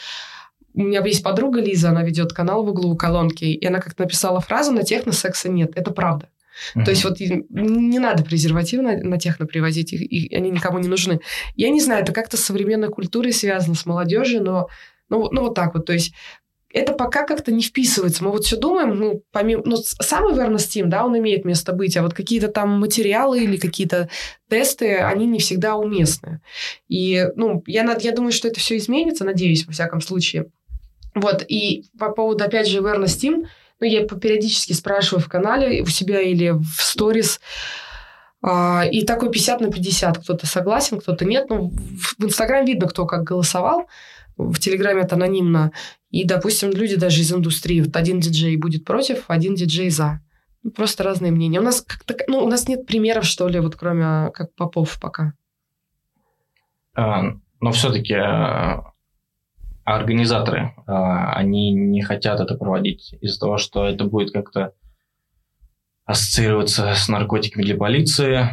[0.74, 4.40] У меня есть подруга Лиза, она ведет канал в углу колонки, и она как-то написала
[4.40, 5.70] фразу «на техно секса нет».
[5.76, 6.30] Это правда.
[6.74, 6.84] Uh-huh.
[6.84, 10.88] То есть вот не надо презервативы на, на техно привозить, их, их, они никому не
[10.88, 11.20] нужны.
[11.54, 14.68] Я не знаю, это как-то с современной культурой связано, с молодежью, но
[15.10, 15.86] ну, ну вот так вот.
[15.86, 16.12] То есть
[16.72, 18.24] это пока как-то не вписывается.
[18.24, 19.62] Мы вот все думаем, ну, помимо...
[19.64, 23.56] Ну, самый awareness team, да, он имеет место быть, а вот какие-то там материалы или
[23.56, 24.08] какие-то
[24.48, 26.40] тесты, они не всегда уместны.
[26.88, 30.46] И, ну, я, я думаю, что это все изменится, надеюсь, во всяком случае.
[31.14, 33.46] Вот, и по поводу, опять же, awareness team,
[33.80, 37.40] ну, я периодически спрашиваю в канале у себя или в сторис,
[38.42, 40.18] а, и такой 50 на 50.
[40.18, 41.46] Кто-то согласен, кто-то нет.
[41.48, 41.72] Ну,
[42.18, 43.88] в Инстаграм видно, кто как голосовал.
[44.36, 45.72] В Телеграме это анонимно.
[46.16, 50.22] И, допустим, люди даже из индустрии, вот один диджей будет против, один диджей за.
[50.62, 51.60] Ну, просто разные мнения.
[51.60, 54.98] У нас как-то, ну, у нас нет примеров, что ли, вот кроме а, как попов
[54.98, 55.34] пока.
[56.94, 58.94] А, но все-таки а,
[59.84, 64.72] организаторы, они не хотят это проводить из-за того, что это будет как-то
[66.06, 68.48] ассоциироваться с наркотиками для полиции,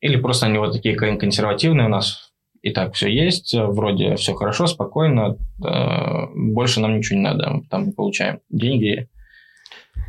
[0.00, 2.23] или просто они вот такие консервативные у нас
[2.64, 5.36] и так все есть, вроде все хорошо, спокойно,
[6.34, 9.08] больше нам ничего не надо, там мы получаем деньги,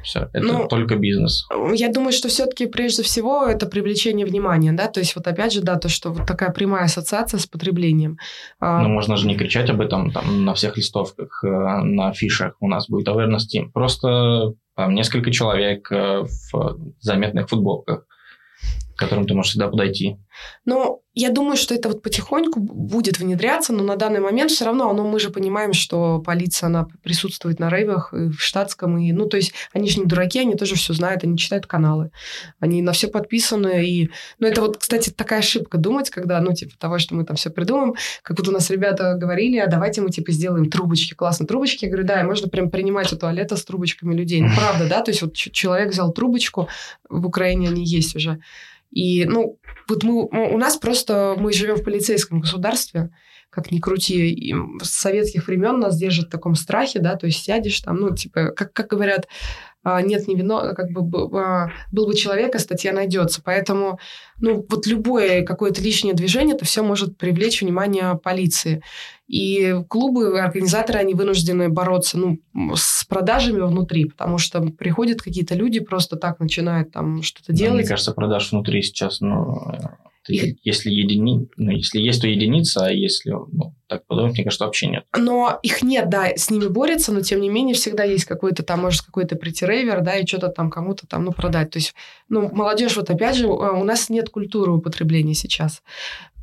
[0.03, 1.47] все, это ну, только бизнес.
[1.73, 5.61] Я думаю, что все-таки прежде всего это привлечение внимания, да, то есть вот опять же,
[5.61, 8.17] да, то, что вот такая прямая ассоциация с потреблением.
[8.59, 12.53] А, ну, можно же не кричать об этом там на всех листовках, э, на фишах
[12.59, 13.71] у нас будет awareness team.
[13.73, 18.05] Просто там, несколько человек э, в заметных футболках,
[18.95, 20.17] к которым ты можешь всегда подойти.
[20.65, 24.89] Ну, я думаю, что это вот потихоньку будет внедряться, но на данный момент все равно,
[24.89, 29.25] оно, мы же понимаем, что полиция, она присутствует на рейвах, и в штатском, и, ну,
[29.27, 32.11] то есть они же не дураки, они тоже все знают, они читают каналы,
[32.59, 36.73] они на все подписаны, и, ну, это вот, кстати, такая ошибка думать, когда, ну, типа
[36.77, 40.09] того, что мы там все придумаем, как вот у нас ребята говорили, а давайте мы,
[40.09, 43.63] типа, сделаем трубочки, классно, трубочки, я говорю, да, и можно прям принимать у туалета с
[43.63, 46.67] трубочками людей, ну, правда, да, то есть вот человек взял трубочку,
[47.09, 48.41] в Украине они есть уже,
[48.95, 53.11] и, ну, вот мы, у нас просто, мы живем в полицейском государстве,
[53.49, 57.43] как ни крути, и с советских времен нас держат в таком страхе, да, то есть
[57.43, 59.27] сядешь там, ну, типа, как, как говорят,
[60.01, 63.41] нет не вино, как бы а, был бы человек, а статья найдется.
[63.43, 63.99] Поэтому,
[64.39, 68.81] ну, вот любое какое-то лишнее движение, это все может привлечь внимание полиции.
[69.27, 72.39] И клубы, организаторы, они вынуждены бороться ну,
[72.75, 77.79] с продажами внутри, потому что приходят какие-то люди, просто так начинают там что-то да, делать.
[77.81, 79.71] Мне кажется, продаж внутри сейчас, ну,
[80.33, 80.57] их...
[80.63, 81.47] Если, едини...
[81.57, 85.05] ну, если есть, то единица, а если ну, так подумать, мне кажется, вообще нет.
[85.15, 88.81] Но их нет, да, с ними борются, но тем не менее всегда есть какой-то там,
[88.81, 91.71] может, какой-то притирейвер, да, и что-то там кому-то там, ну, продать.
[91.71, 91.93] То есть,
[92.29, 95.81] ну, молодежь, вот опять же, у нас нет культуры употребления сейчас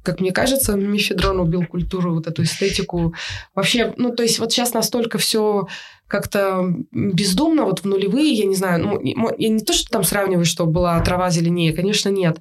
[0.02, 3.14] как мне кажется, мифедрон убил культуру, вот эту эстетику.
[3.54, 5.68] Вообще, ну, то есть вот сейчас настолько все
[6.08, 9.00] как-то бездумно, вот в нулевые, я не знаю, ну,
[9.38, 12.38] я не то, что там сравниваю, что была трава зеленее, конечно, нет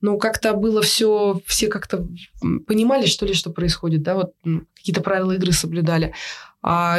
[0.00, 2.06] ну, как-то было все, все как-то
[2.66, 4.32] понимали, что ли, что происходит, да, вот
[4.74, 6.14] какие-то правила игры соблюдали.
[6.62, 6.98] А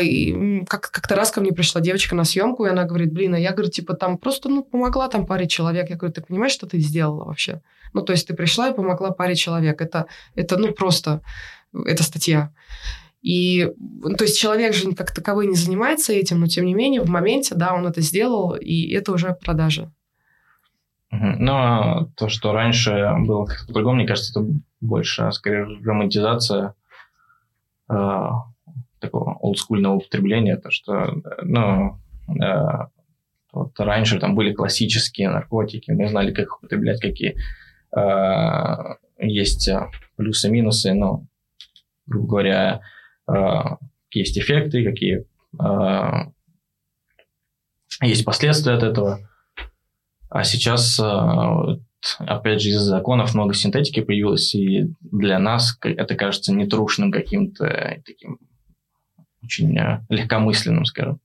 [0.68, 3.52] как- как-то раз ко мне пришла девочка на съемку, и она говорит, блин, а я,
[3.52, 5.90] говорю, типа, там просто, ну, помогла там паре человек.
[5.90, 7.62] Я говорю, ты понимаешь, что ты сделала вообще?
[7.94, 9.82] Ну, то есть ты пришла и помогла паре человек.
[9.82, 11.22] Это, это ну, просто,
[11.74, 12.52] это статья.
[13.22, 13.72] И,
[14.18, 17.54] то есть человек же как таковой не занимается этим, но тем не менее в моменте,
[17.54, 19.92] да, он это сделал, и это уже продажа.
[21.12, 26.74] Но то, что раньше было как-то по-другому, мне кажется, это больше, скорее, романтизация
[27.90, 28.30] э,
[29.00, 30.56] такого олдскульного употребления.
[30.56, 32.78] То, что, ну, э,
[33.52, 37.36] вот раньше там были классические наркотики, мы знали, как их употреблять, какие
[37.94, 39.70] э, есть
[40.16, 41.26] плюсы-минусы, но,
[42.06, 42.82] грубо говоря,
[43.28, 43.64] э,
[44.12, 45.26] есть эффекты, какие
[45.60, 46.32] э,
[48.02, 49.20] есть последствия от этого–
[50.32, 51.78] а сейчас э,
[52.20, 58.40] опять же, из-за законов много синтетики появилось, и для нас это кажется нетрушным каким-то таким
[59.44, 61.20] очень э, легкомысленным, скажем.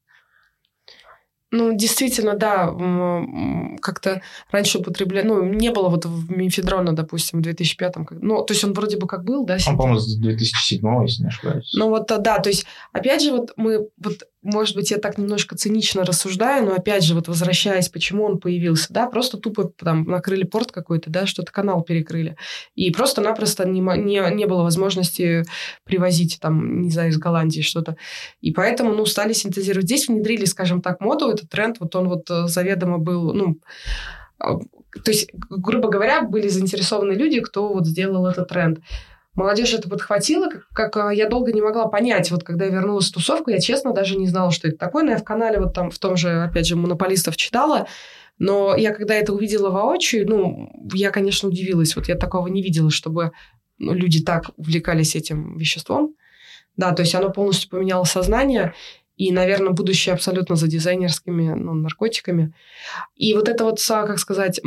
[1.53, 2.67] Ну, действительно, да,
[3.81, 8.65] как-то раньше употребляли, ну, не было вот в мифедрона, допустим, в 2005 ну, то есть
[8.65, 9.57] он вроде бы как был, да?
[9.69, 11.73] Он, по-моему, с 2007 если не ошибаюсь.
[11.75, 15.57] Ну, вот, да, то есть, опять же, вот мы, вот может быть, я так немножко
[15.57, 20.45] цинично рассуждаю, но опять же, вот возвращаясь, почему он появился, да, просто тупо там накрыли
[20.45, 22.37] порт какой-то, да, что-то канал перекрыли.
[22.75, 25.45] И просто-напросто не, не, не было возможности
[25.85, 27.97] привозить там, не знаю, из Голландии что-то.
[28.41, 29.87] И поэтому, ну, стали синтезировать.
[29.87, 33.59] Здесь внедрили, скажем так, моду, этот тренд, вот он вот э, заведомо был, ну,
[34.39, 38.79] а, то есть, грубо говоря, были заинтересованы люди, кто вот сделал этот тренд.
[39.37, 42.31] Молодежь это подхватила, как, как а, я долго не могла понять.
[42.31, 45.05] Вот когда я вернулась в тусовку, я честно даже не знала, что это такое.
[45.05, 47.87] Но я в канале вот там в том же, опять же, монополистов читала.
[48.39, 51.95] Но я когда это увидела воочию, ну, я, конечно, удивилась.
[51.97, 53.33] Вот я такого не видела, чтобы
[53.79, 56.15] ну, люди так увлекались этим веществом.
[56.79, 58.73] Да, то есть оно полностью поменяло сознание.
[59.19, 62.55] И, наверное, будущее абсолютно за дизайнерскими ну, наркотиками.
[63.17, 64.61] И вот это вот, как сказать,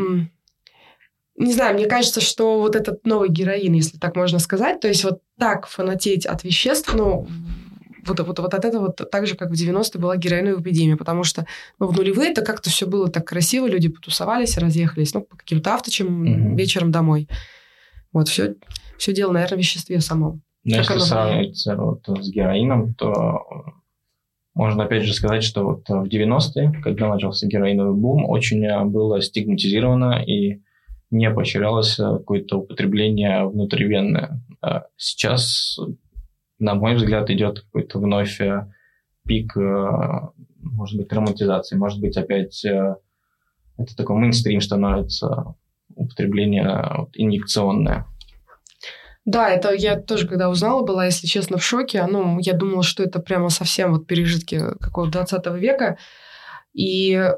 [1.39, 5.03] не знаю, мне кажется, что вот этот новый героин, если так можно сказать, то есть
[5.05, 7.27] вот так фанатеть от веществ, ну,
[8.05, 11.23] вот, вот, вот от этого вот так же, как в 90-е была героиновая эпидемия, потому
[11.23, 11.45] что
[11.79, 15.73] ну, в нулевые это как-то все было так красиво, люди потусовались, разъехались, ну, по каким-то
[15.73, 16.55] авточам mm-hmm.
[16.55, 17.29] вечером домой.
[18.11, 18.55] Вот, все,
[18.97, 20.41] все дело, наверное, в веществе самом.
[20.65, 23.45] Но ну, если сравнивать вот, с героином, то
[24.55, 30.21] можно опять же сказать, что вот в 90-е, когда начался героиновый бум, очень было стигматизировано
[30.21, 30.59] и
[31.11, 34.41] не поощрялось какое-то употребление внутривенное.
[34.61, 35.79] А сейчас,
[36.59, 38.71] на мой взгляд, идет какой-то вновь э,
[39.25, 39.89] пик, э,
[40.61, 42.95] может быть, романтизации, может быть, опять э,
[43.77, 45.55] это такой мейнстрим становится,
[45.95, 48.05] употребление инъекционное.
[49.25, 52.05] Да, это я тоже, когда узнала, была, если честно, в шоке.
[52.07, 55.97] Ну, я думала, что это прямо совсем вот пережитки какого-то 20 века.
[56.73, 57.31] И,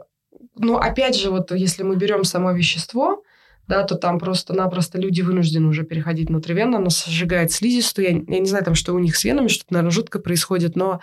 [0.55, 3.23] ну, опять же, вот если мы берем само вещество,
[3.71, 8.05] да, то там просто-напросто люди вынуждены уже переходить внутривенно, оно сжигает слизистую.
[8.05, 10.99] Я, я не знаю, там, что у них с венами, что-то, наверное, жутко происходит, но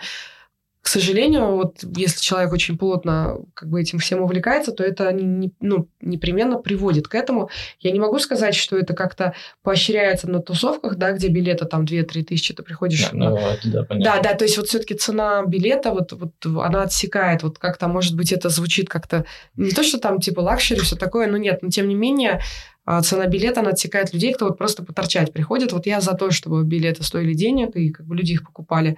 [0.89, 5.53] к сожалению, вот если человек очень плотно как бы этим всем увлекается, то это не,
[5.59, 7.51] ну, непременно приводит к этому.
[7.79, 12.23] Я не могу сказать, что это как-то поощряется на тусовках, да, где билеты там 2-3
[12.23, 13.07] тысячи, ты приходишь.
[13.11, 13.29] Да, на...
[13.29, 13.99] ну, да, понятно.
[13.99, 18.15] да, да, то есть вот все-таки цена билета, вот, вот она отсекает, вот как-то, может
[18.15, 19.25] быть, это звучит как-то
[19.57, 22.41] не то, что там типа luxury, все такое, но нет, но тем не менее
[22.83, 25.71] а, цена билета, она отсекает людей, кто вот просто поторчать приходит.
[25.71, 28.97] Вот я за то, чтобы билеты стоили денег, и как бы люди их покупали.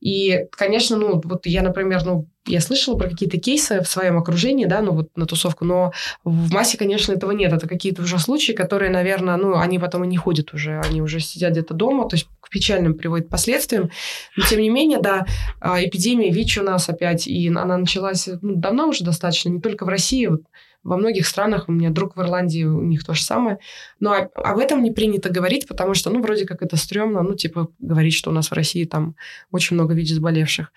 [0.00, 4.64] И, конечно, ну, вот я, например, ну, я слышала про какие-то кейсы в своем окружении,
[4.64, 5.92] да, ну, вот на тусовку, но
[6.24, 7.52] в массе, конечно, этого нет.
[7.52, 11.20] Это какие-то уже случаи, которые, наверное, ну, они потом и не ходят уже, они уже
[11.20, 13.90] сидят где-то дома, то есть к печальным приводит последствиям.
[14.36, 15.26] Но, тем не менее, да,
[15.60, 19.84] а, эпидемия ВИЧ у нас опять, и она началась ну, давно уже достаточно, не только
[19.84, 20.42] в России, вот
[20.82, 23.58] во многих странах, у меня друг в Ирландии, у них то же самое.
[23.98, 27.68] Но об этом не принято говорить, потому что, ну, вроде как это стрёмно, ну, типа,
[27.78, 29.14] говорить, что у нас в России там
[29.50, 30.72] очень много ВИЧ заболевших.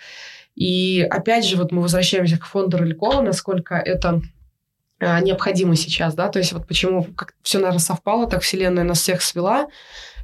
[0.55, 4.21] И опять же, вот мы возвращаемся к фонду Рылькова, насколько это
[4.99, 9.01] а, необходимо сейчас, да, то есть вот почему как все, наверное, совпало, так Вселенная нас
[9.01, 9.67] всех свела,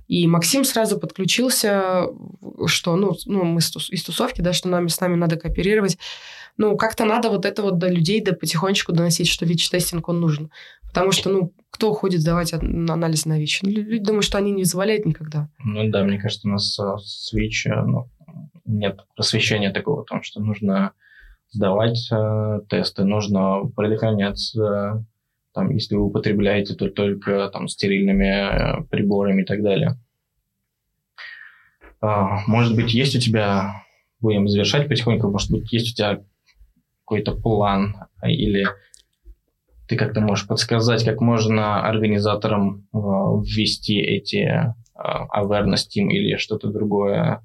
[0.07, 2.05] и Максим сразу подключился,
[2.65, 5.97] что, ну, ну мы из тусовки, да, что нам, с нами надо кооперировать
[6.59, 10.51] ну, как-то надо вот это вот до людей да потихонечку доносить, что ВИЧ-тестинг, он нужен.
[10.89, 13.63] Потому что, ну, кто ходит сдавать анализ на ВИЧ?
[13.63, 15.49] Люди думают, что они не заболеют никогда.
[15.63, 18.09] Ну да, мне кажется, у нас а, с ВИЧ э, ну,
[18.65, 20.91] нет просвещения такого, потому что нужно
[21.49, 25.05] сдавать э, тесты, нужно предохраняться,
[25.53, 29.97] там, если вы употребляете, то только там стерильными э, приборами и так далее.
[32.01, 33.85] А, может быть, есть у тебя,
[34.19, 36.21] будем завершать потихоньку, может быть, есть у тебя
[37.09, 38.67] какой-то план или
[39.87, 46.69] ты как-то можешь подсказать, как можно организаторам э, ввести эти э, awareness team или что-то
[46.69, 47.43] другое,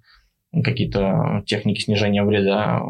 [0.53, 2.83] какие-то техники снижения вреда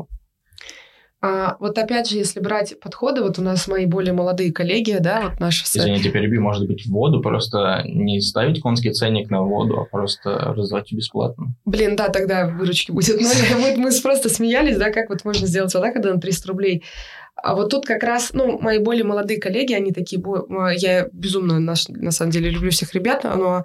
[1.26, 5.22] а, вот опять же, если брать подходы, вот у нас мои более молодые коллеги, да,
[5.22, 5.64] вот наши...
[5.64, 10.92] Извините, перебью, может быть, воду просто не ставить конский ценник на воду, а просто раздавать
[10.92, 11.54] бесплатно.
[11.64, 13.76] Блин, да, тогда выручки будет ноль.
[13.78, 16.84] Мы просто смеялись, да, как вот можно сделать вода, когда на 300 рублей.
[17.36, 20.22] А вот тут как раз, ну, мои более молодые коллеги, они такие,
[20.76, 23.64] я безумно, на, на самом деле, люблю всех ребят, но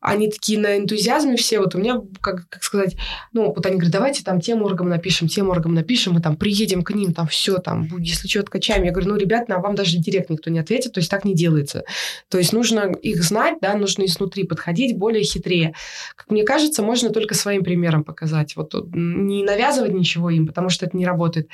[0.00, 1.58] они такие на энтузиазме все.
[1.58, 2.96] Вот у меня, как, как сказать,
[3.32, 6.82] ну, вот они говорят, давайте там тем оргам напишем, тем оргам напишем, мы там приедем
[6.82, 8.84] к ним, там все, там, если что, откачаем.
[8.84, 11.34] Я говорю, ну, ребят, на вам даже директ никто не ответит, то есть так не
[11.34, 11.84] делается.
[12.28, 15.74] То есть нужно их знать, да, нужно изнутри подходить более хитрее.
[16.14, 18.54] Как мне кажется, можно только своим примером показать.
[18.54, 21.48] Вот не навязывать ничего им, потому что это не работает.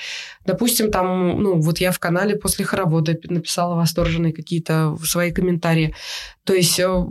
[0.45, 5.95] Допустим, там, ну, вот я в канале после хоровода написала восторженные какие-то свои комментарии.
[6.45, 7.05] То есть, э,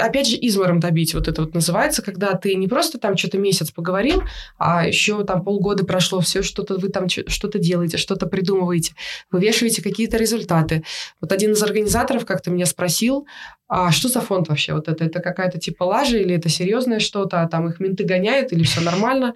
[0.00, 3.70] опять же, измором добить вот это вот называется, когда ты не просто там что-то месяц
[3.70, 4.22] поговорил,
[4.58, 8.94] а еще там полгода прошло, все что-то вы там что-то делаете, что-то придумываете,
[9.30, 10.82] вывешиваете какие-то результаты.
[11.20, 13.26] Вот один из организаторов как-то меня спросил,
[13.68, 14.74] а что за фонд вообще?
[14.74, 18.52] Вот это, это какая-то типа лажа или это серьезное что-то, а там их менты гоняют
[18.52, 19.34] или все нормально?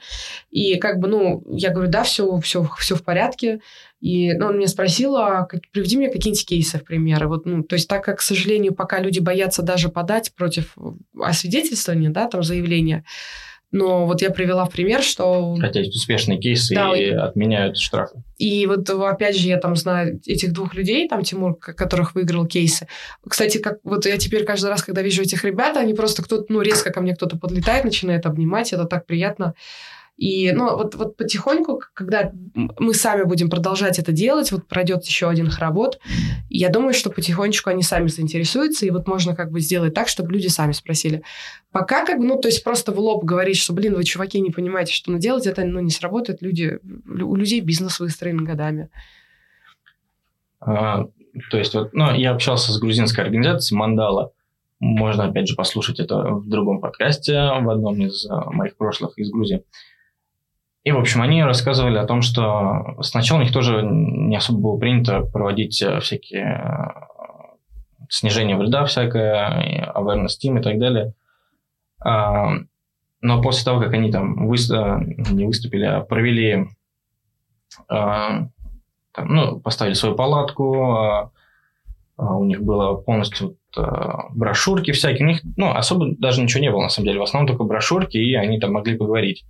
[0.51, 3.61] И как бы, ну, я говорю, да, все, все, все в порядке.
[4.01, 7.29] И ну, он меня спросил, а как, приведи мне какие-нибудь кейсы в примеры.
[7.29, 10.77] Вот, ну, то есть так как, к сожалению, пока люди боятся даже подать против
[11.19, 13.05] освидетельствования, да, там заявления,
[13.73, 15.57] но вот я привела в пример, что...
[15.61, 18.23] Хотя есть успешные кейсы да, и отменяют штрафы.
[18.37, 22.89] И вот опять же я там знаю этих двух людей, там Тимур, которых выиграл кейсы.
[23.27, 26.63] Кстати, как вот я теперь каждый раз, когда вижу этих ребят, они просто кто-то, ну
[26.63, 29.55] резко ко мне кто-то подлетает, начинает обнимать, это так приятно.
[30.21, 35.31] И ну, вот, вот потихоньку, когда мы сами будем продолжать это делать, вот пройдет еще
[35.31, 35.99] один хоровод,
[36.51, 40.33] я думаю, что потихонечку они сами заинтересуются, и вот можно как бы сделать так, чтобы
[40.33, 41.23] люди сами спросили.
[41.73, 44.51] Пока как бы, ну, то есть просто в лоб говорить, что, блин, вы, чуваки, не
[44.51, 46.43] понимаете, что надо делать, это ну, не сработает.
[46.43, 48.91] Люди, у людей бизнес выстроен годами.
[50.61, 51.07] А,
[51.51, 54.33] то есть, вот, ну, я общался с грузинской организацией «Мандала»,
[54.81, 59.31] можно, опять же, послушать это в другом подкасте, в одном из а, моих прошлых из
[59.31, 59.63] Грузии.
[60.83, 64.79] И, в общем, они рассказывали о том, что сначала у них тоже не особо было
[64.79, 67.11] принято проводить э, всякие э,
[68.09, 71.15] снижение вреда всякое, awareness team и так далее.
[72.03, 72.53] А,
[73.21, 75.03] но после того, как они там выступ...
[75.31, 76.67] не выступили, а провели,
[77.89, 78.49] а,
[79.13, 81.31] там, ну, поставили свою палатку, а,
[82.17, 83.57] у них было полностью
[84.31, 87.47] брошюрки всякие, у них, ну, особо даже ничего не было, на самом деле, в основном
[87.47, 89.45] только брошюрки, и они там могли поговорить.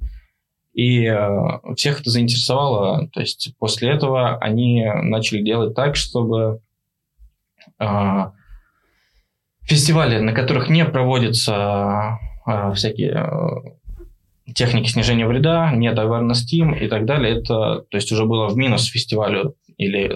[0.72, 3.08] И э, всех это заинтересовало.
[3.12, 6.60] То есть после этого они начали делать так, чтобы
[7.78, 8.24] э,
[9.62, 13.78] фестивали, на которых не проводятся э, всякие
[14.54, 18.56] техники снижения вреда, нет awareness team и так далее, это то есть уже было в
[18.56, 20.08] минус фестивалю или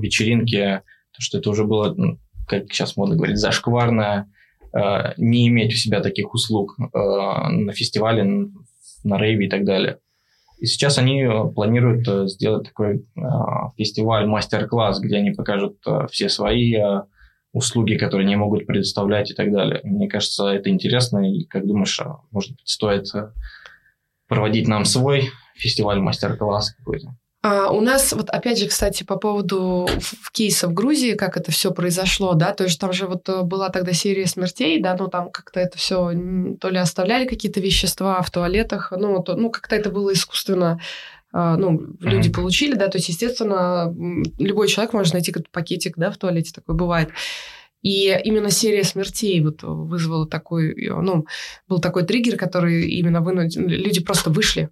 [0.00, 0.82] вечеринке,
[1.12, 1.96] то что это уже было,
[2.46, 4.30] как сейчас модно говорить, зашкварно
[4.74, 8.50] э, не иметь у себя таких услуг на фестивале,
[9.04, 9.98] на рейве и так далее.
[10.58, 13.20] И сейчас они э, планируют э, сделать такой э,
[13.76, 15.76] фестиваль, мастер-класс, где они покажут
[16.10, 16.74] все свои
[17.52, 19.80] услуги, которые не могут предоставлять и так далее.
[19.84, 21.30] Мне кажется, это интересно.
[21.30, 22.00] И как думаешь,
[22.30, 23.06] может быть, стоит
[24.26, 27.14] проводить нам свой фестиваль, мастер-класс какой-то?
[27.44, 29.86] А у нас, вот опять же, кстати, по поводу
[30.32, 33.68] кейса в Грузии, как это все произошло, да, то есть там же вот э, была
[33.68, 36.10] тогда серия смертей, да, ну там как-то это все
[36.58, 40.80] то ли оставляли какие-то вещества в туалетах, ну, то, ну как-то это было искусственно
[41.34, 43.94] а, ну, люди получили, да, то есть, естественно,
[44.38, 47.10] любой человек может найти какой-то пакетик, да, в туалете, такое бывает.
[47.84, 51.26] И именно серия смертей вот вызвала такой, ну,
[51.68, 54.70] был такой триггер, который именно вынудил, люди просто вышли,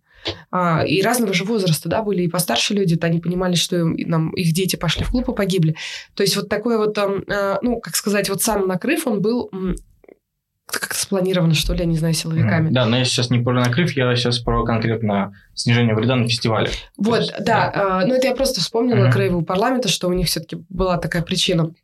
[0.50, 3.96] а, и разного же возраста, да, были и постарше люди, то они понимали, что им,
[4.08, 5.76] нам, их дети пошли в клуб и погибли.
[6.14, 9.50] То есть вот такой вот, а, ну, как сказать, вот сам накрыв, он был
[10.64, 12.70] как-то спланировано, что ли, я не знаю, силовиками.
[12.70, 16.70] Да, но я сейчас не про накрыв, я сейчас про конкретно снижение вреда на фестивале.
[16.96, 17.72] Вот, есть, да, да.
[17.74, 21.74] А, ну это я просто вспомнила краевого парламента, что у них все-таки была такая причина.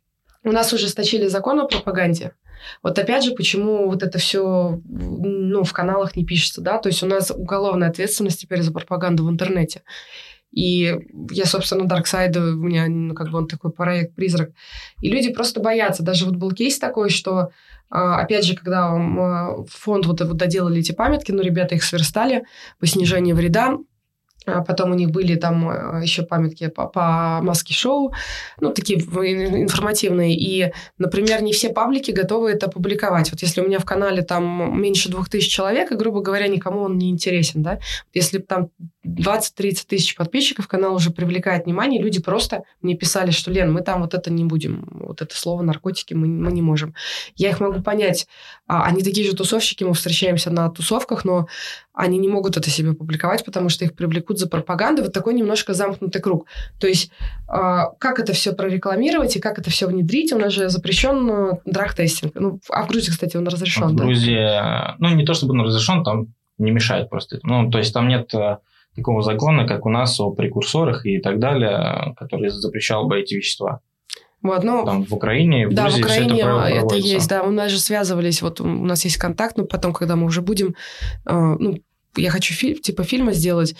[0.43, 2.33] У нас ужесточили закон о пропаганде.
[2.83, 6.77] Вот опять же, почему вот это все ну, в каналах не пишется, да?
[6.77, 9.83] То есть у нас уголовная ответственность теперь за пропаганду в интернете.
[10.51, 10.97] И
[11.31, 14.51] я, собственно, Darkside, у меня ну, как бы он такой проект «Призрак».
[14.99, 16.03] И люди просто боятся.
[16.03, 17.51] Даже вот был кейс такой, что,
[17.89, 18.95] а, опять же, когда
[19.69, 22.45] фонд вот, вот доделали эти памятки, ну, ребята их сверстали
[22.79, 23.77] по снижению вреда,
[24.65, 28.13] потом у них были там э, еще памятки по, по маске шоу,
[28.59, 30.35] ну, такие информативные.
[30.35, 33.31] И, например, не все паблики готовы это публиковать.
[33.31, 36.81] Вот если у меня в канале там меньше двух тысяч человек, и, грубо говоря, никому
[36.81, 37.79] он не интересен, да.
[38.13, 38.69] Если там
[39.17, 44.01] 20-30 тысяч подписчиков, канал уже привлекает внимание, люди просто мне писали, что, Лен, мы там
[44.01, 46.93] вот это не будем, вот это слово наркотики мы, мы не можем.
[47.35, 48.27] Я их могу понять.
[48.67, 51.47] А, они такие же тусовщики, мы встречаемся на тусовках, но
[51.93, 55.03] они не могут это себе публиковать, потому что их привлекут за пропаганду.
[55.03, 56.45] Вот такой немножко замкнутый круг.
[56.79, 57.11] То есть
[57.47, 60.31] а, как это все прорекламировать и как это все внедрить?
[60.31, 62.35] У нас же запрещен э, драг-тестинг.
[62.35, 63.89] Ну, а в Грузии, кстати, он разрешен.
[63.89, 64.03] В да?
[64.03, 67.39] Грузии, ну, не то чтобы он разрешен, там не мешает просто.
[67.43, 68.57] Ну, то есть там нет э,
[68.95, 73.79] такого закона, как у нас о прекурсорах и так далее, который запрещал бы эти вещества.
[74.41, 77.07] Вот, ну, Там в Украине, в да, Грузии в Украине все это, это проводится.
[77.09, 77.43] есть, да.
[77.43, 80.75] У нас же связывались, вот у нас есть контакт, но потом, когда мы уже будем,
[81.25, 81.77] э, ну,
[82.15, 83.75] я хочу фи- типа фильма сделать,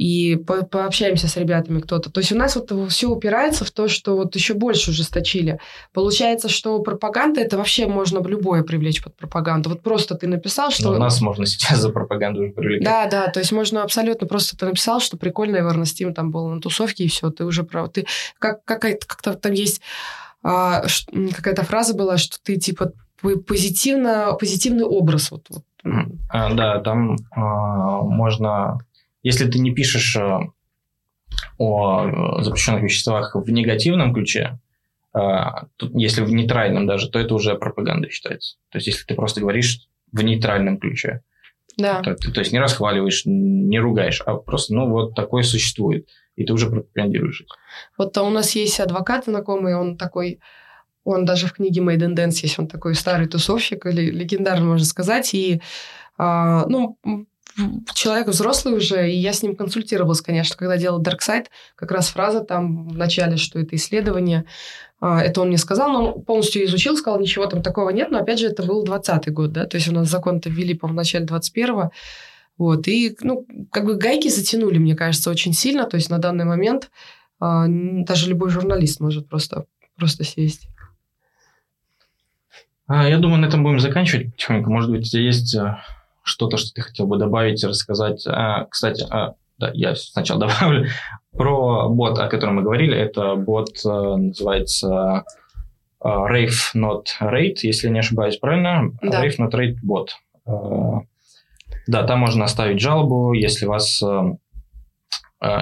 [0.00, 2.10] и по- пообщаемся с ребятами кто-то.
[2.10, 5.60] То есть у нас вот все упирается в то, что вот еще больше ужесточили.
[5.92, 9.68] Получается, что пропаганда это вообще можно любое привлечь под пропаганду.
[9.68, 10.92] Вот просто ты написал, что...
[10.92, 12.82] Но нас можно сейчас за пропаганду уже привлекать.
[12.82, 16.48] Да, да, то есть можно абсолютно просто ты написал, что прикольно Эверна Стим там был
[16.48, 17.92] на тусовке, и все, ты уже прав.
[17.92, 18.06] Ты
[18.38, 19.82] как, какая-то, как-то там есть
[20.42, 20.82] а,
[21.36, 25.30] какая-то фраза была, что ты типа позитивно, позитивный образ.
[25.30, 25.62] Вот, вот.
[26.30, 28.78] А, да, там а, можно,
[29.22, 30.40] если ты не пишешь а,
[31.58, 32.06] о
[32.38, 34.58] э, запрещенных веществах в негативном ключе,
[35.12, 38.58] тут, если в нейтральном даже, то это уже пропаганда считается.
[38.68, 41.22] То есть, если ты просто говоришь в нейтральном ключе,
[41.76, 42.00] Да.
[42.00, 46.44] то, ты- то есть не расхваливаешь, не ругаешь, а просто, ну, вот такое существует, и
[46.44, 47.42] ты уже пропагандируешь.
[47.98, 50.38] Вот у нас есть адвокат знакомый, он такой,
[51.02, 54.86] он даже в книге Made in Dance есть, он такой старый тусовщик, или легендарный, можно
[54.86, 55.60] сказать, и,
[56.18, 56.96] а, ну,
[57.94, 61.46] человек взрослый уже, и я с ним консультировалась, конечно, когда делала Dark Side,
[61.76, 64.44] как раз фраза там в начале, что это исследование,
[65.00, 68.18] а, это он мне сказал, но он полностью изучил, сказал, ничего там такого нет, но
[68.18, 70.94] опять же это был 20 год, да, то есть у нас закон-то ввели, по в
[70.94, 71.90] начале 21-го,
[72.58, 76.44] вот, и, ну, как бы гайки затянули, мне кажется, очень сильно, то есть на данный
[76.44, 76.90] момент
[77.40, 79.64] а, даже любой журналист может просто,
[79.96, 80.68] просто сесть.
[82.92, 84.68] А, я думаю, на этом будем заканчивать потихоньку.
[84.68, 85.76] Может быть, у тебя есть э,
[86.22, 88.26] что-то, что ты хотел бы добавить, рассказать.
[88.26, 90.88] А, кстати, а, да, я сначала добавлю.
[91.32, 95.24] Про бот, о котором мы говорили, это бот э, называется
[96.02, 98.90] э, Rave Not Rate, если не ошибаюсь, правильно?
[99.02, 99.24] Да.
[99.24, 100.16] Rave Not Rate бот.
[100.46, 100.52] Э,
[101.86, 104.02] Да, там можно оставить жалобу, если вас,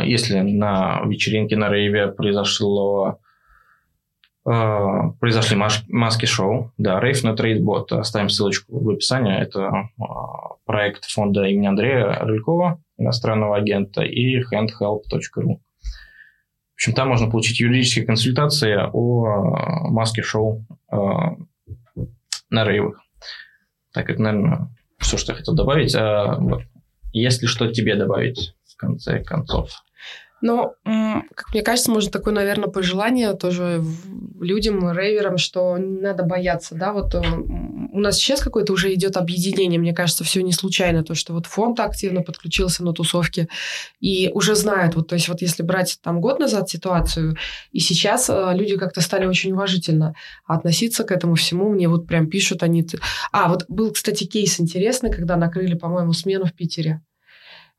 [0.05, 3.19] если на вечеринке на рейве произошло
[5.21, 6.73] произошли маш- маски-шоу.
[6.79, 7.93] Да, Not Rate Bot.
[7.93, 9.37] Оставим ссылочку в описании.
[9.37, 10.03] Это э,
[10.65, 15.57] проект фонда имени Андрея Рылькова, иностранного агента, и handhelp.ru.
[15.57, 20.65] В общем, там можно получить юридические консультации о э, маске-шоу
[22.51, 23.03] на рейвах.
[23.93, 24.69] Так, это, наверное,
[24.99, 25.95] все, что я хотел добавить.
[25.95, 26.39] А.
[27.13, 29.71] Есть ли что тебе добавить в конце концов?
[30.85, 33.83] М, как мне кажется, можно такое, наверное, пожелание тоже
[34.41, 39.17] людям, рейверам, что не надо бояться, да, вот э, у нас сейчас какое-то уже идет
[39.17, 43.49] объединение, мне кажется, все не случайно, то, что вот фонд активно подключился на тусовки
[44.01, 47.37] и уже знают, вот, то есть вот если брать там год назад ситуацию,
[47.73, 50.15] и сейчас э, люди как-то стали очень уважительно
[50.47, 52.87] относиться к этому всему, мне вот прям пишут они...
[53.33, 57.03] А, вот был, кстати, кейс интересный, когда накрыли, по-моему, смену в Питере.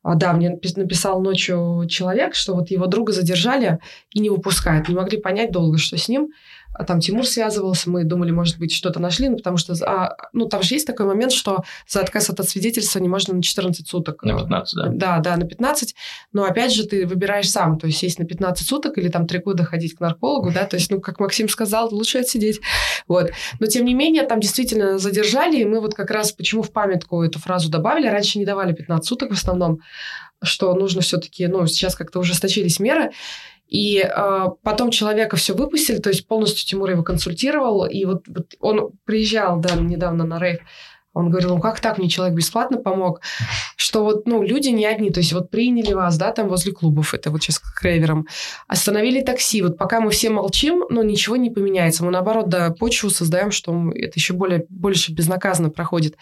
[0.10, 3.78] А, да, мне напис- написал ночью человек, что вот его друга задержали
[4.12, 4.90] и не выпускают.
[4.90, 6.30] Не могли понять долго, что с ним.
[6.74, 10.46] А там Тимур связывался, мы думали, может быть, что-то нашли, ну, потому что, а, ну,
[10.46, 14.24] там же есть такой момент, что за отказ от свидетельства не можно на 14 суток.
[14.24, 14.88] На э, 15, да.
[14.90, 15.96] Да, да, на 15.
[16.32, 19.40] Но опять же, ты выбираешь сам, то есть сесть на 15 суток или там 3
[19.40, 22.62] года ходить к наркологу, да, то есть, ну, как Максим сказал, лучше отсидеть.
[23.08, 23.32] Вот.
[23.60, 27.24] Но, тем не менее, там действительно задержали, и мы вот как раз почему в памятку
[27.24, 29.80] эту фразу добавили, раньше не давали 15 суток в основном,
[30.42, 33.12] что нужно все-таки, ну, сейчас как-то ужесточились меры,
[33.70, 38.56] и э, потом человека все выпустили, то есть полностью Тимур его консультировал, и вот, вот
[38.60, 40.60] он приезжал, да, недавно на рейв,
[41.14, 43.22] он говорил, ну как так, мне человек бесплатно помог,
[43.76, 47.14] что вот, ну, люди не одни, то есть вот приняли вас, да, там возле клубов,
[47.14, 48.28] это вот сейчас к рейверам,
[48.68, 53.10] остановили такси, вот пока мы все молчим, ну, ничего не поменяется, мы наоборот, да, почву
[53.10, 56.16] создаем, что это еще более, больше безнаказанно проходит.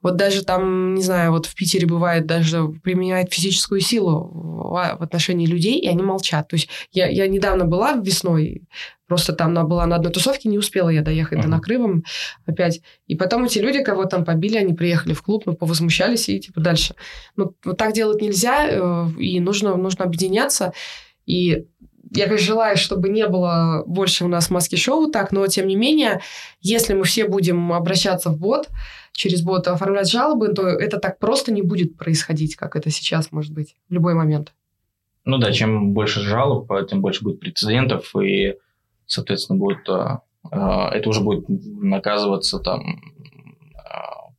[0.00, 5.02] Вот даже там, не знаю, вот в Питере бывает даже применяет физическую силу в, в
[5.02, 6.48] отношении людей, и они молчат.
[6.48, 8.62] То есть я, я недавно была весной,
[9.10, 11.50] просто там на, была на одной тусовке, не успела я доехать до Мгм.
[11.50, 12.04] накрывом
[12.46, 12.80] опять.
[13.08, 16.60] И потом эти люди, кого там побили, они приехали в клуб, ну, повозмущались и типа
[16.60, 16.94] дальше.
[17.34, 20.72] Ну, вот так делать нельзя, э, и нужно, нужно объединяться.
[21.26, 21.66] И
[22.12, 26.20] я, конечно, желаю, чтобы не было больше у нас маски-шоу так, но тем не менее,
[26.60, 28.68] если мы все будем обращаться в бот,
[29.12, 33.52] через бот оформлять жалобы, то это так просто не будет происходить, как это сейчас может
[33.52, 34.52] быть в любой момент.
[35.24, 38.54] Ну да, чем больше жалоб, тем больше будет прецедентов, и,
[39.10, 43.00] соответственно, будет, а, а, это уже будет наказываться там,
[43.76, 44.30] а,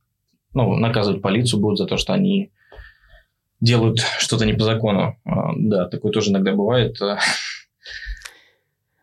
[0.54, 2.50] ну, наказывать полицию будут за то, что они
[3.60, 5.16] делают что-то не по закону.
[5.24, 6.98] Да, такое тоже иногда бывает.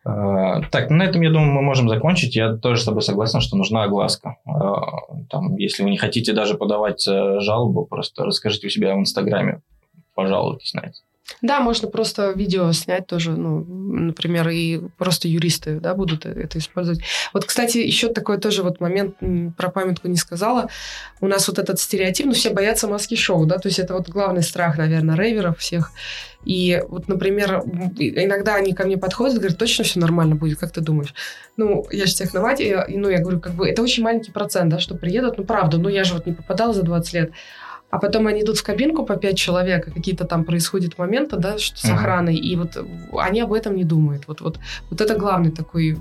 [0.02, 2.34] Так, на этом, я думаю, мы можем закончить.
[2.34, 4.36] Я тоже с тобой согласен, что нужна огласка.
[5.28, 9.60] Там, если вы не хотите даже подавать э, жалобу, просто расскажите у себя в Инстаграме,
[10.14, 10.98] пожалуйтесь на это.
[11.42, 17.00] Да, можно просто видео снять тоже, ну, например, и просто юристы, да, будут это использовать.
[17.32, 19.16] Вот, кстати, еще такой тоже вот момент
[19.56, 20.68] про памятку не сказала.
[21.20, 24.42] У нас вот этот стереотип, ну, все боятся маски-шоу, да, то есть это вот главный
[24.42, 25.92] страх, наверное, рейверов всех.
[26.44, 27.62] И вот, например,
[27.98, 31.14] иногда они ко мне подходят говорят, точно все нормально будет, как ты думаешь?
[31.56, 34.78] Ну, я же техновать, и, ну, я говорю, как бы, это очень маленький процент, да,
[34.78, 37.32] что приедут, ну, правда, ну, я же вот не попадала за 20 лет.
[37.90, 41.58] А потом они идут в кабинку по пять человек, и какие-то там происходят моменты, да,
[41.58, 42.76] что с охраной, и вот
[43.18, 44.28] они об этом не думают.
[44.28, 44.60] Вот, вот,
[44.90, 45.98] вот это главный такой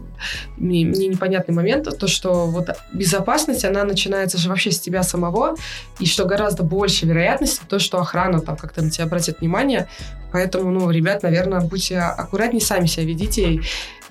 [0.58, 5.56] мне, мне непонятный момент, то, что вот безопасность, она начинается же вообще с тебя самого,
[6.00, 9.88] и что гораздо больше вероятности, то, что охрана там как-то на тебя обратит внимание.
[10.32, 13.62] Поэтому, ну, ребят, наверное, будьте аккуратнее, сами себя ведите,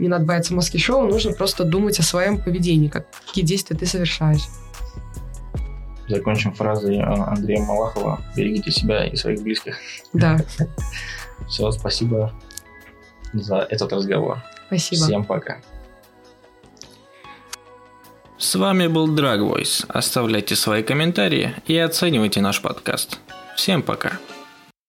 [0.00, 4.42] не надо бояться маски-шоу, нужно просто думать о своем поведении, какие действия ты совершаешь.
[6.08, 8.20] Закончим фразой э, Андрея Малахова.
[8.36, 9.78] Берегите себя и своих близких.
[10.12, 10.38] Да.
[11.48, 12.32] Все, спасибо
[13.32, 14.42] за этот разговор.
[14.66, 15.04] Спасибо.
[15.04, 15.58] Всем пока.
[18.38, 19.84] С вами был Dragvoice.
[19.88, 23.18] Оставляйте свои комментарии и оценивайте наш подкаст.
[23.56, 24.18] Всем пока.